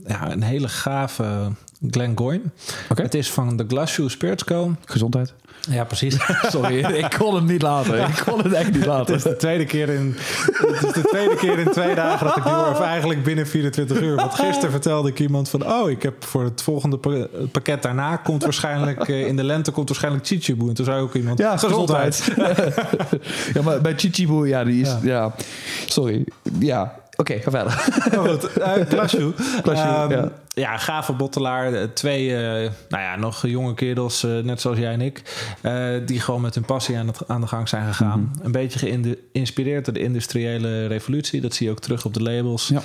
[0.06, 1.50] ja, een hele gave
[1.90, 2.42] Glengoyne.
[2.88, 3.02] Oké.
[3.02, 4.74] Het is van de Glasshoe Spirits Co.
[4.84, 5.32] Gezondheid.
[5.70, 6.16] Ja, precies.
[6.48, 7.98] Sorry, ik kon hem niet laten.
[8.00, 9.14] Ik kon het echt niet Het laten.
[9.14, 10.16] is de tweede keer in,
[10.52, 12.46] het is de tweede keer in twee dagen dat ik.
[12.46, 14.14] Of eigenlijk binnen 24 uur.
[14.16, 15.66] Want gisteren vertelde ik iemand van...
[15.72, 18.16] Oh, ik heb voor het volgende pa- pakket daarna...
[18.16, 20.68] komt waarschijnlijk eh, in de lente komt waarschijnlijk Chichibu.
[20.68, 21.38] En toen zei ook iemand...
[21.38, 22.32] Ja, gezondheid.
[23.54, 24.88] ja, maar bij Chichibu, ja, die is...
[24.88, 24.98] Ja.
[25.02, 25.34] Ja.
[25.86, 26.24] sorry.
[26.58, 27.72] Ja, oké, ga verder.
[28.18, 29.32] Goed, uh, Glasshoe.
[29.62, 30.28] Glasshoe, ja.
[30.58, 30.76] Ja.
[30.76, 31.72] gave bottelaar.
[31.72, 35.22] Eh, Twee, eh, nou ja, nog jonge kerels, eh, net zoals jij en ik...
[36.06, 38.30] die gewoon met hun passie aan, het, aan de gang zijn gegaan.
[38.32, 38.46] Mhm.
[38.46, 38.78] Een beetje
[39.32, 41.40] geïnspireerd door de industriële revolutie.
[41.40, 42.68] Dat zie je ook terug op de labels.
[42.68, 42.82] Ja.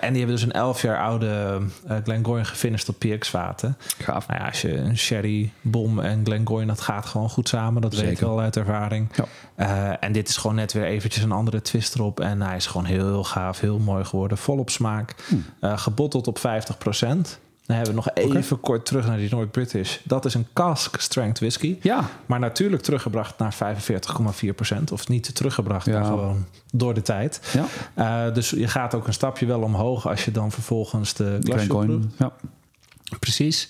[0.00, 1.60] En die hebben dus een 11 jaar oude
[2.04, 3.76] Glengoyne gefinished op PX-vaten.
[3.98, 4.26] Gaaf.
[4.26, 7.82] Nou ja, als je een sherry, bom en Glengoyne, dat gaat gewoon goed samen.
[7.82, 9.08] Dat weet ik wel uit ervaring.
[9.56, 9.98] Ja.
[10.00, 12.20] En dit is gewoon net weer eventjes een andere twist erop.
[12.20, 14.38] En hij is gewoon heel, heel gaaf, heel mooi geworden.
[14.38, 15.14] Volop smaak.
[15.28, 15.44] Hmm.
[15.60, 16.73] Eh, gebotteld op 50
[17.66, 19.98] Dan hebben we nog even kort terug naar die North British.
[20.02, 21.76] Dat is een cask strength whisky.
[21.82, 25.92] Ja, Maar natuurlijk teruggebracht naar 45,4% Of niet teruggebracht, Ja.
[25.98, 27.40] maar gewoon door de tijd.
[27.52, 27.64] ja.
[28.28, 32.04] Eh, dus je gaat ook een stapje wel omhoog als je dan vervolgens de proeft.
[32.18, 32.32] Ja.
[33.20, 33.68] Precies.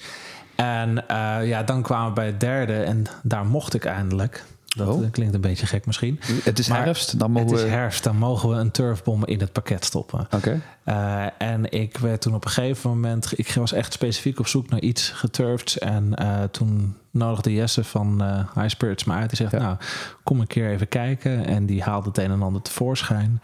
[0.54, 4.44] En eh, ja, dan kwamen we bij het derde en daar mocht ik eindelijk.
[4.74, 5.04] Dat Oh.
[5.04, 6.20] eh, klinkt een beetje gek misschien.
[6.42, 7.70] Het is Maar herfst, dan mogen het is we...
[7.70, 10.26] herfst, dan mogen we een turfbom in het pakket stoppen.
[10.30, 10.60] Oké.
[10.84, 13.38] Eh, en ik werd toen op een gegeven moment...
[13.38, 15.76] Ik was echt specifiek op zoek naar iets geturfd.
[15.76, 19.28] En eh, toen nodigde Jesse van eh, High Spirits me uit.
[19.28, 19.58] Die zegt, Ja.
[19.58, 19.76] nou,
[20.22, 21.44] kom een keer even kijken.
[21.46, 23.40] En die haalde het een en ander tevoorschijn.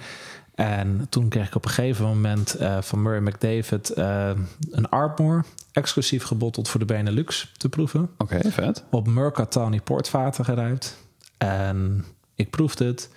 [0.55, 3.93] En toen kreeg ik op een gegeven moment van Murray McDavid...
[4.70, 8.85] een Ardmore, exclusief gebotteld voor de Benelux, te proeven Oké, vet.
[8.91, 10.97] op Mercatani portvaten geruimd.
[11.49, 13.11] En ik proefde het.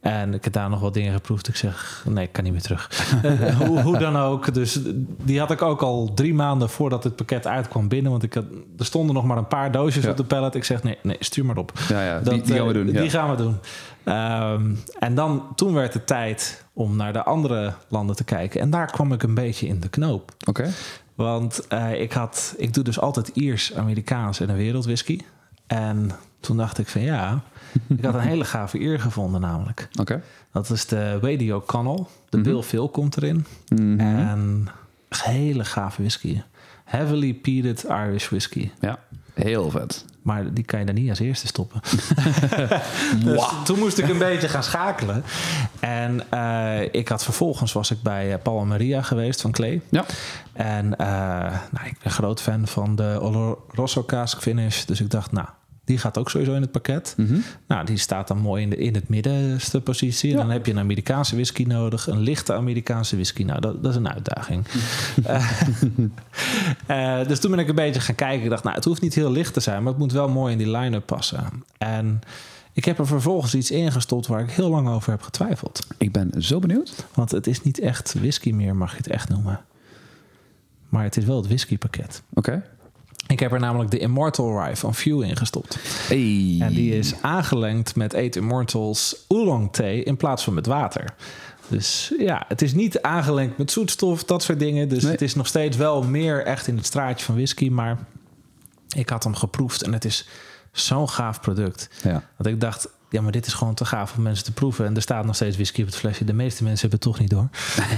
[0.00, 1.48] En ik heb daar nog wat dingen geproefd.
[1.48, 2.90] Ik zeg, nee, ik kan niet meer terug.
[3.22, 4.54] Eh, hoe, hoe, dan ook.
[4.54, 4.78] Dus
[5.24, 8.10] die had ik ook al drie maanden voordat het pakket uitkwam binnen.
[8.10, 8.44] Want ik had,
[8.78, 10.54] er stonden nog maar een paar doosjes op de pallet.
[10.54, 11.72] Ik zeg, nee, nee stuur maar op.
[11.88, 12.86] Ja, ja die, die, gaan we doen.
[12.86, 13.58] Die gaan we doen.
[14.14, 18.60] Um, en dan, toen werd het tijd om naar de andere landen te kijken.
[18.60, 20.32] En daar kwam ik een beetje in de knoop.
[20.48, 20.70] Oké.
[21.14, 25.20] Want uh, ik, had, ik doe dus altijd Iers, Amerikaans en een wereldwhisky.
[25.66, 26.10] En
[26.40, 27.42] toen dacht ik van ja,
[27.96, 29.88] ik had een hele gave eer gevonden namelijk.
[30.00, 30.22] Oké.
[30.52, 32.04] Dat is de Radio Connell.
[32.28, 33.46] De mm Bill Phil komt erin.
[33.68, 34.00] Mhm.
[34.00, 34.68] En
[35.08, 36.42] hele gave whisky.
[36.84, 38.70] Heavily peated Irish whisky.
[38.80, 38.98] Ja,
[39.34, 40.04] heel vet.
[40.22, 41.80] Maar die kan je dan niet als eerste stoppen.
[43.24, 45.24] dus toen moest ik een beetje gaan schakelen.
[45.80, 49.82] En uh, ik had vervolgens was ik bij uh, Paul Maria geweest van Klee.
[49.88, 50.04] Ja.
[50.52, 50.96] En uh,
[51.70, 54.84] nou, ik ben groot fan van de Oloroso Cask Finish.
[54.84, 55.46] Dus ik dacht, nou,
[55.88, 57.14] die gaat ook sowieso in het pakket.
[57.16, 57.42] Mm -hmm.
[57.66, 60.30] Nou, die staat dan mooi in, de, in het middenste positie.
[60.30, 60.36] Ja.
[60.36, 63.42] Dan heb je een Amerikaanse whisky nodig, een lichte Amerikaanse whisky.
[63.42, 64.66] Nou, dat, dat is een uitdaging.
[65.26, 65.50] uh,
[67.20, 68.44] uh, dus toen ben ik een beetje gaan kijken.
[68.44, 70.52] Ik dacht, nou, het hoeft niet heel licht te zijn, maar het moet wel mooi
[70.52, 71.64] in die line-up passen.
[71.78, 72.20] En
[72.72, 75.86] ik heb er vervolgens iets ingestopt waar ik heel lang over heb getwijfeld.
[75.98, 77.06] Ik ben zo benieuwd.
[77.14, 79.60] Want het is niet echt whisky meer, mag je het echt noemen.
[80.88, 82.22] Maar het is wel het whiskypakket.
[82.34, 82.50] Oké.
[82.50, 82.62] Okay.
[83.28, 85.78] Ik heb er namelijk de Immortal Rye van Few ingestopt.
[86.08, 86.56] Hey.
[86.60, 91.14] En die is aangelengd met Eight Immortals oolong thee in plaats van met water.
[91.68, 94.88] Dus ja, het is niet aangelengd met zoetstof, dat soort dingen.
[94.88, 95.12] Dus nee.
[95.12, 97.68] het is nog steeds wel meer echt in het straatje van whisky.
[97.68, 97.98] Maar
[98.96, 100.28] ik had hem geproefd en het is
[100.72, 101.88] zo'n gaaf product.
[102.02, 102.22] Ja.
[102.36, 104.86] Dat ik dacht, ja, maar dit is gewoon te gaaf om mensen te proeven.
[104.86, 106.24] En er staat nog steeds whisky op het flesje.
[106.24, 107.48] De meeste mensen hebben het toch niet door.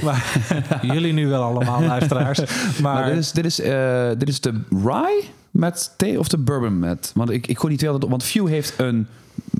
[0.02, 0.46] Maar
[0.94, 2.38] jullie nu wel allemaal, luisteraars.
[2.82, 6.38] Maar, maar dit, is, dit, is, uh, dit is de rye met thee of de
[6.38, 7.12] bourbon met?
[7.14, 8.18] Want ik, ik kon niet twee altijd op.
[8.18, 9.06] Want Few heeft een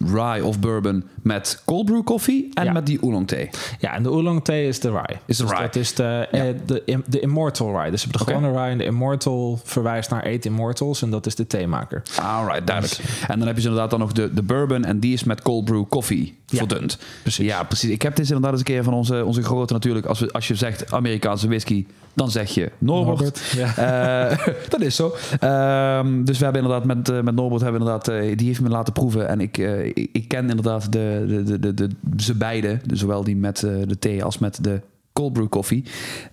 [0.07, 2.73] rye of bourbon met cold brew koffie en ja.
[2.73, 3.51] met die oolong thee.
[3.79, 5.17] Ja, en de oolong thee is de rye.
[5.27, 5.63] Is de dus rye.
[5.63, 6.47] Dat is de, ja.
[6.47, 7.91] eh, de, de immortal rye.
[7.91, 8.35] Dus de okay.
[8.35, 12.03] gewone rye en de immortal verwijst naar Eight Immortals en dat is de theemaker.
[12.23, 12.97] Alright, duidelijk.
[12.97, 15.43] Dus, en dan heb je inderdaad dan nog de, de bourbon en die is met
[15.43, 16.59] cold brew koffie ja.
[16.59, 16.99] verdund.
[17.23, 17.47] Precies.
[17.47, 17.91] Ja, precies.
[17.91, 20.07] Ik heb dit inderdaad eens een keer van onze, onze grote natuurlijk.
[20.07, 23.19] Als, we, als je zegt Amerikaanse whisky, dan zeg je Norbert.
[23.19, 24.31] Norbert ja.
[24.31, 25.15] uh, dat is zo.
[25.45, 28.93] Uh, dus we hebben inderdaad met, uh, met Norbert hebben inderdaad, die heeft me laten
[28.93, 29.59] proeven en ik,
[29.95, 34.39] ik, ken inderdaad de, de, de, de, ze beide, zowel die met de thee als
[34.39, 34.81] met de
[35.13, 35.85] cold brew koffie.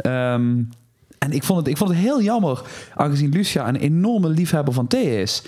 [0.05, 0.70] Um,
[1.18, 2.62] en ik vond, het, ik vond het heel jammer,
[2.95, 5.43] aangezien Lucia een enorme liefhebber van thee is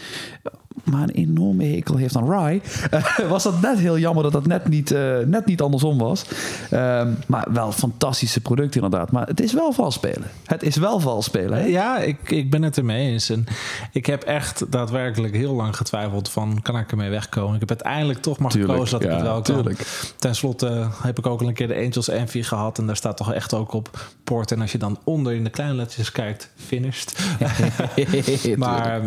[0.84, 2.62] maar een enorme hekel heeft aan rye,
[2.94, 6.26] uh, was dat net heel jammer dat dat net niet, uh, net niet andersom was.
[6.72, 9.12] Uh, maar wel fantastische product inderdaad.
[9.12, 10.28] Maar het is wel vals spelen.
[10.46, 11.58] Het is wel vals spelen.
[11.58, 11.66] Hè?
[11.66, 13.30] Ja, ik, ik ben het ermee eens.
[13.30, 13.46] En
[13.92, 17.54] ik heb echt daadwerkelijk heel lang getwijfeld van, kan ik ermee wegkomen?
[17.54, 19.78] Ik heb uiteindelijk toch maar tuurlijk, gekozen dat ja, ik het wel tuurlijk.
[19.78, 19.86] kan.
[20.18, 22.78] Ten slotte heb ik ook al een keer de Angels Envy gehad.
[22.78, 24.52] En daar staat toch echt ook op port.
[24.52, 27.20] En als je dan onder in de kleine lettertjes kijkt, finished.
[28.58, 29.02] maar...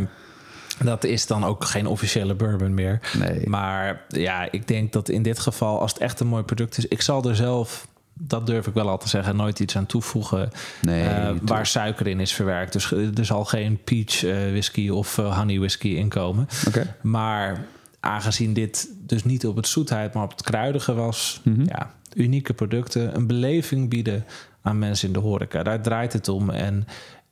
[0.78, 3.00] Dat is dan ook geen officiële bourbon meer.
[3.18, 3.48] Nee.
[3.48, 6.86] Maar ja, ik denk dat in dit geval, als het echt een mooi product is,
[6.86, 7.86] ik zal er zelf.
[8.14, 10.50] Dat durf ik wel al te zeggen, nooit iets aan toevoegen
[10.82, 12.72] nee, uh, waar suiker in is verwerkt.
[12.72, 16.48] Dus er zal geen peach uh, whisky of uh, honey whisky in komen.
[16.68, 16.94] Okay.
[17.00, 17.64] Maar
[18.00, 21.62] aangezien dit dus niet op het zoetheid, maar op het kruidige was, Mhm.
[21.66, 24.24] ja, unieke producten, een beleving bieden
[24.62, 25.62] aan mensen in de horeca.
[25.62, 26.50] Daar draait het om.
[26.50, 26.86] En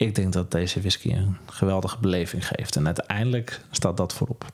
[0.07, 2.76] ik denk dat deze whisky een geweldige beleving geeft.
[2.76, 4.44] En uiteindelijk staat dat voorop.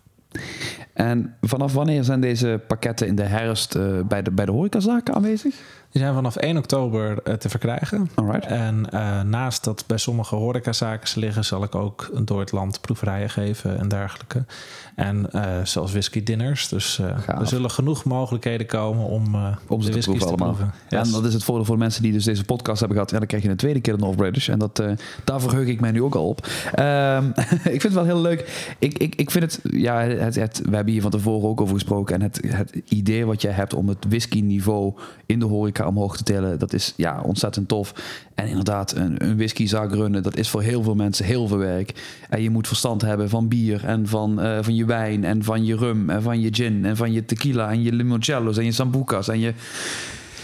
[0.93, 5.15] En vanaf wanneer zijn deze pakketten in de herfst uh, bij, de, bij de horecazaken
[5.15, 5.55] aanwezig?
[5.91, 8.11] Die zijn vanaf 1 oktober uh, te verkrijgen.
[8.15, 8.47] Alright.
[8.47, 12.81] En uh, naast dat bij sommige horecazaken ze liggen, zal ik ook door het land
[12.81, 14.45] proeverijen geven en dergelijke.
[14.97, 16.69] En uh, zelfs whisky dinners.
[16.69, 19.35] Dus er zullen genoeg mogelijkheden komen om,
[19.67, 20.73] om de ze te proeven.
[20.89, 21.07] Yes.
[21.07, 23.13] En dat is het voordeel voor mensen die dus deze podcast hebben gehad.
[23.13, 24.49] Ja, dan krijg je een tweede keer de North British.
[24.49, 24.83] En dat,
[25.25, 26.47] daar verheug ik mij nu ook al op.
[26.79, 27.33] Um,
[27.77, 28.75] ik vind het wel heel leuk.
[28.79, 31.75] Ik, ik, ik vind het, ja, het, het, we hebben hier van tevoren ook over
[31.75, 32.15] gesproken.
[32.15, 34.95] En het, het idee wat jij hebt om het whisky niveau
[35.27, 37.95] in de horeca omhoog te tellen, dat is ja, ontzettend tof.
[38.35, 42.17] En inderdaad, een, een whiskyzaak runnen, dat is voor heel veel mensen heel veel werk.
[42.29, 45.65] En je moet verstand hebben van bier en van, uh, van je wijn en van
[45.65, 48.73] je rum en van je gin en van je tequila en je limoncello's en je
[48.73, 49.55] sambuca's en je...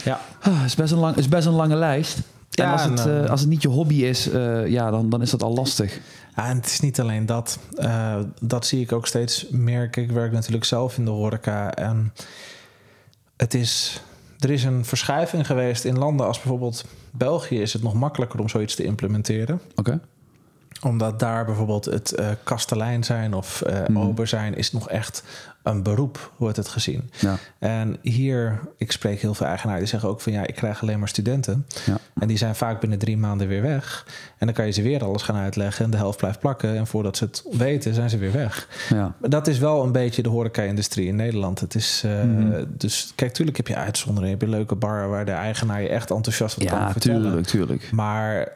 [0.04, 0.20] Ja.
[0.40, 2.20] Ah, is best een lang, is best een lange lijst.
[2.50, 5.22] Ja, en als het, uh, als het niet je hobby is, uh, ja, dan, dan
[5.22, 6.00] is dat al lastig.
[6.36, 7.58] Ja, en het is niet alleen dat.
[7.78, 9.88] Uh, dat zie ik ook steeds meer.
[9.90, 11.74] Ik werk natuurlijk zelf in de horeca.
[11.74, 12.12] En
[13.36, 14.02] het is,
[14.38, 17.60] er is een verschuiving geweest in landen als bijvoorbeeld België.
[17.60, 19.60] Is het nog makkelijker om zoiets te implementeren.
[19.70, 19.80] Oké.
[19.80, 20.00] Okay.
[20.82, 25.22] Omdat daar bijvoorbeeld het uh, kastelein zijn of uh, ober zijn is nog echt
[25.62, 27.10] een beroep, wordt het gezien.
[27.18, 27.36] Ja.
[27.58, 30.98] En hier, ik spreek heel veel eigenaren, die zeggen ook van ja, ik krijg alleen
[30.98, 31.66] maar studenten.
[31.84, 31.96] Ja.
[32.18, 34.06] En die zijn vaak binnen drie maanden weer weg.
[34.38, 36.76] En dan kan je ze weer alles gaan uitleggen en de helft blijft plakken.
[36.76, 38.68] En voordat ze het weten, zijn ze weer weg.
[38.88, 39.14] Ja.
[39.18, 41.60] Maar Dat is wel een beetje de horeca-industrie in Nederland.
[41.60, 42.64] Het is, uh, Mhm.
[42.68, 44.38] Dus kijk, tuurlijk heb je uitzonderingen.
[44.38, 47.22] Heb je leuke bar waar de eigenaar je echt enthousiast wat kan Ja, vertellen.
[47.22, 47.88] tuurlijk, tuurlijk.
[47.92, 48.48] Maar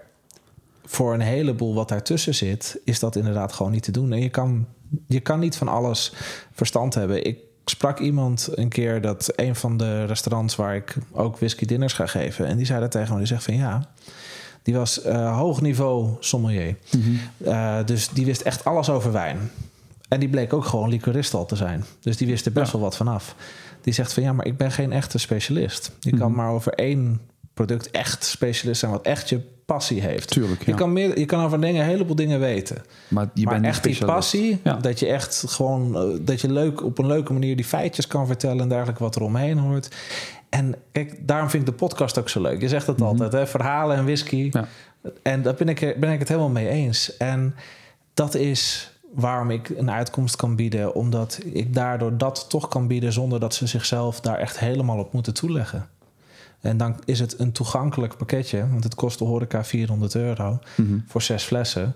[0.87, 4.13] voor een heleboel wat daartussen zit, is dat inderdaad gewoon niet te doen.
[4.13, 4.67] En je kan,
[5.09, 6.13] je kan niet van alles
[6.53, 7.25] verstand hebben.
[7.27, 11.93] Ik sprak iemand een keer dat een van de restaurants waar ik ook whisky dinners
[11.93, 12.47] ga geven.
[12.47, 13.19] En die zei dat tegen me.
[13.19, 13.89] Die zegt van ja,
[14.63, 16.77] die was uh, hoog niveau sommelier.
[16.97, 17.11] Mhm.
[17.39, 19.51] Uh, dus die wist echt alles over wijn.
[20.09, 21.85] En die bleek ook gewoon liquorist al te zijn.
[22.01, 22.73] Dus die wist er best Ja.
[22.73, 23.35] wel wat vanaf.
[23.81, 25.93] Die zegt van ja, maar ik ben geen echte specialist.
[26.01, 26.19] Je Mhm.
[26.21, 27.21] kan maar over één
[27.57, 30.31] product echt specialist zijn, wat echt je passie heeft.
[30.31, 32.83] Tuurlijk, Je, kan meer, je kan over dingen, een heleboel dingen weten.
[33.09, 34.75] Maar je maar bent echt die passie, Ja.
[34.75, 38.27] dat je echt gewoon, eh, dat je leuk op een leuke manier die feitjes kan
[38.27, 39.89] vertellen en dergelijke wat er omheen hoort.
[40.49, 42.61] En kijk, daarom vind ik de podcast ook zo leuk.
[42.61, 43.07] Je zegt het Mhm.
[43.07, 43.47] altijd, hè?
[43.47, 44.49] verhalen en whisky.
[44.53, 44.69] Ja.
[45.23, 47.17] En daar ben ik, ben ik het helemaal mee eens.
[47.17, 47.55] En
[48.15, 50.95] dat is waarom ik een uitkomst kan bieden.
[50.95, 53.13] Omdat ik daardoor dat toch kan bieden...
[53.13, 55.89] zonder dat ze zichzelf daar echt helemaal op moeten toeleggen.
[56.61, 58.69] En dan is het een toegankelijk pakketje.
[58.71, 60.99] Want het kost de horeca 400 euro Mhm.
[61.07, 61.95] voor zes flessen.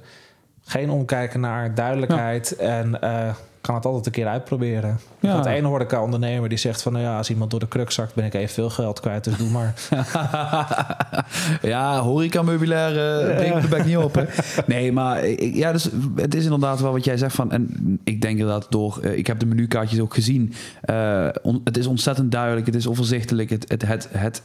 [0.64, 2.56] Geen omkijken naar duidelijkheid.
[2.56, 4.98] En eh, kan het altijd een keer uitproberen.
[5.20, 5.40] Ja.
[5.40, 6.92] De ene horeca-ondernemer die zegt van...
[6.92, 8.14] nou ja, als iemand door de kruk zakt...
[8.14, 9.74] ben ik even veel geld kwijt, dus doe maar.
[11.72, 14.14] ja, horeca meubilair uh, breekt me de bek niet op.
[14.14, 14.24] Hè?
[14.66, 17.52] Nee, maar ik, ja, dus het is inderdaad wel wat jij zegt van.
[17.52, 17.68] En
[18.04, 18.98] ik denk inderdaad door.
[19.02, 20.52] Uh, ik heb de menukaartjes ook gezien.
[20.90, 22.66] Uh, on, het is ontzettend duidelijk.
[22.66, 23.50] Het is overzichtelijk.
[23.50, 24.42] Het, het, het, het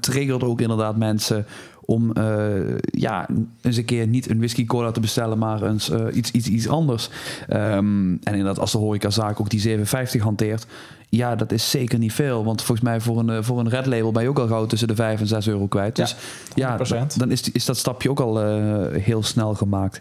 [0.00, 1.46] triggert ook inderdaad mensen
[1.84, 3.28] om uh, ja,
[3.60, 6.68] eens een keer niet een whisky cola te bestellen, maar eens uh, iets, iets, iets
[6.68, 7.10] anders.
[7.50, 10.66] Um, en inderdaad, als de horecazaak ook die 7,50 hanteert,
[11.08, 12.44] ja, dat is zeker niet veel.
[12.44, 14.66] Want volgens mij voor een, uh, voor een red label ben je ook al gauw
[14.66, 15.96] tussen de 5 en 6 euro kwijt.
[15.96, 16.16] Dus
[16.54, 20.00] ja, ja dan is, is dat stapje ook al uh, heel snel gemaakt.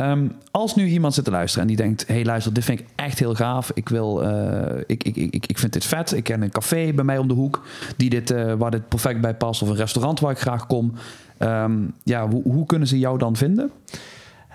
[0.00, 2.86] Um, als nu iemand zit te luisteren en die denkt: hey, luister, dit vind ik
[2.94, 3.70] echt heel gaaf.
[3.74, 6.12] Ik, wil, uh, ik, ik, ik, ik vind dit vet.
[6.12, 7.62] Ik ken een café bij mij om de hoek
[7.96, 10.92] die dit, uh, waar dit perfect bij past, of een restaurant waar ik graag kom.
[11.38, 13.70] Um, ja, hoe, hoe kunnen ze jou dan vinden?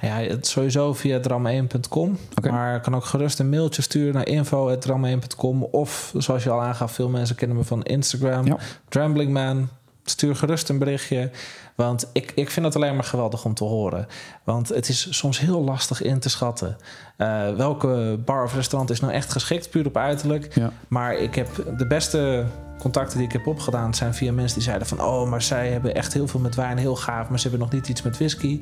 [0.01, 2.17] Ja, het sowieso via dram1.com.
[2.37, 2.51] Okay.
[2.51, 5.63] Maar ik kan ook gerust een mailtje sturen naar info.dram1.com.
[5.63, 8.45] Of zoals je al aangaf, veel mensen kennen me van Instagram.
[8.45, 8.57] Ja.
[8.89, 9.69] Dramblingman.
[10.03, 11.31] Stuur gerust een berichtje.
[11.75, 14.07] Want ik, ik vind het alleen maar geweldig om te horen.
[14.43, 16.77] Want het is soms heel lastig in te schatten.
[17.17, 20.55] Uh, welke bar of restaurant is nou echt geschikt, puur op uiterlijk.
[20.55, 20.71] Ja.
[20.87, 21.47] Maar ik heb
[21.77, 22.45] de beste
[22.79, 25.01] contacten die ik heb opgedaan zijn via mensen die zeiden van...
[25.01, 27.29] oh, maar zij hebben echt heel veel met wijn, heel gaaf...
[27.29, 28.61] maar ze hebben nog niet iets met whisky.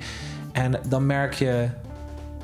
[0.51, 1.69] En dan merk je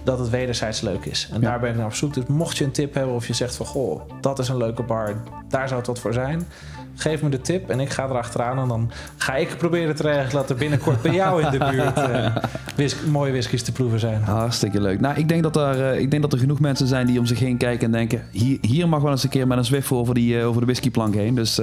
[0.03, 1.29] dat het wederzijds leuk is.
[1.31, 1.49] En Ja.
[1.49, 2.13] daar ben ik naar op zoek.
[2.13, 3.65] Dus mocht je een tip hebben of je zegt van...
[3.65, 5.15] goh, dat is een leuke bar,
[5.49, 6.47] daar zou het wat voor zijn...
[6.95, 8.59] geef me de tip en ik ga erachteraan...
[8.59, 11.93] en dan ga ik proberen te regelen dat er binnenkort bij jou in de buurt...
[12.05, 12.35] Uh,
[12.75, 14.21] whis mooie whiskies te proeven zijn.
[14.21, 14.99] Hartstikke leuk.
[14.99, 17.25] Nou, ik denk, dat er, uh, ik denk dat er genoeg mensen zijn die om
[17.25, 18.23] zich heen kijken en denken...
[18.31, 20.65] hier, hier mag wel eens een keer met een Zwift over, die, uh, over de
[20.65, 21.35] whiskyplank heen.
[21.35, 21.55] Dus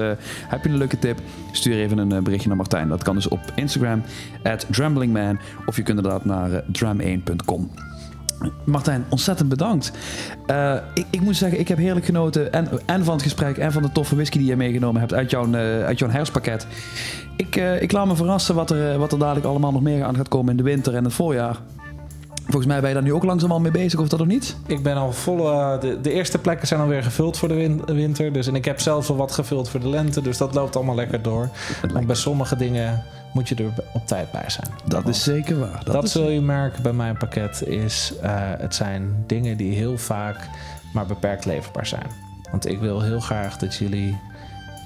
[0.49, 1.19] heb je een leuke tip,
[1.53, 2.89] stuur even een berichtje naar Martijn.
[2.89, 4.03] Dat kan dus op Instagram,
[4.43, 5.39] at Dramblingman.
[5.67, 7.71] Of je kunt inderdaad naar uh, dram1.com.
[8.65, 9.93] Martijn, ontzettend bedankt.
[10.47, 12.53] Uh, ik, ik, moet zeggen, ik heb heerlijk genoten.
[12.53, 15.31] En, en van het gesprek en van de toffe whisky die je meegenomen hebt uit
[15.31, 16.67] jouw, uh, uit jouw herfstpakket.
[17.37, 20.17] Ik, uh, ik laat me verrassen wat er, wat er dadelijk allemaal nog meer aan
[20.17, 21.57] gaat komen in de winter en het voorjaar.
[22.43, 24.57] Volgens mij ben je daar nu ook langzaam mee bezig, of dat nog niet?
[24.67, 25.53] Ik ben al vol.
[25.53, 28.33] Uh, de, de, eerste plekken zijn alweer gevuld voor de win winter.
[28.33, 30.23] Dus, en ik heb zelfs al wat gevuld voor de lente.
[30.23, 31.49] Dus dat loopt allemaal lekker door.
[31.93, 33.03] Want bij sommige dingen
[33.33, 34.69] moet je er op tijd bij zijn.
[34.85, 35.85] Dat is zeker waar.
[35.85, 37.63] Dat, dat zul je merken bij mijn pakket.
[37.67, 40.49] Is, uh, het zijn dingen die heel vaak
[40.93, 42.07] maar beperkt leverbaar zijn.
[42.51, 44.19] Want ik wil heel graag dat jullie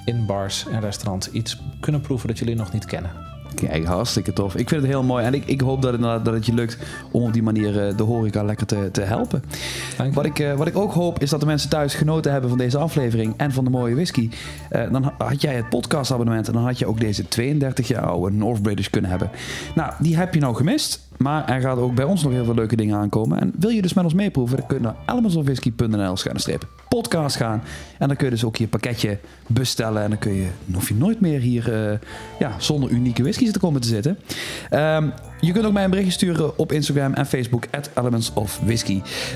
[0.04, 3.25] in bars en restaurants iets kunnen proeven dat jullie nog niet kennen.
[3.56, 4.56] Kijk, hartstikke tof.
[4.56, 5.24] Ik vind het heel mooi.
[5.24, 6.78] En ik, ik hoop dat het, dat het je lukt
[7.10, 9.42] om op die manier uh, de horeca lekker te, te helpen.
[10.12, 12.58] Wat ik, uh, wat ik ook hoop is dat de mensen thuis genoten hebben van
[12.58, 14.30] deze aflevering en van de mooie whisky.
[14.70, 18.36] Uh, dan had jij het podcastabonnement en dan had je ook deze 32 jaar oude
[18.36, 19.30] North British kunnen hebben.
[19.74, 21.05] Nou, die heb je nou gemist.
[21.18, 23.40] Maar er gaat ook bij ons nog heel veel leuke dingen aankomen.
[23.40, 26.58] En wil je dus met ons meeproeven, dan kun je naar elementsofwhisky.nl schuine
[26.88, 27.62] podcast gaan.
[27.98, 30.02] En dan kun je dus ook je pakketje bestellen.
[30.02, 31.98] En dan kun je, hoef je nooit meer hier uh,
[32.38, 34.18] ja, zonder unieke whiskies te komen te zitten.
[34.70, 37.90] Um, je kunt ook mij een berichtje sturen op Instagram en Facebook at.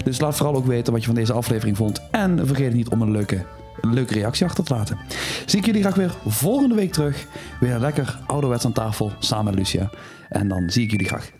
[0.04, 2.02] Dus laat vooral ook weten wat je van deze aflevering vond.
[2.10, 3.44] En vergeet niet om een leuke,
[3.80, 4.98] een leuke reactie achter te laten.
[5.46, 7.26] Zie ik jullie graag weer volgende week terug.
[7.60, 9.90] Weer lekker ouderwets aan tafel samen met Lucia.
[10.28, 11.39] En dan zie ik jullie graag.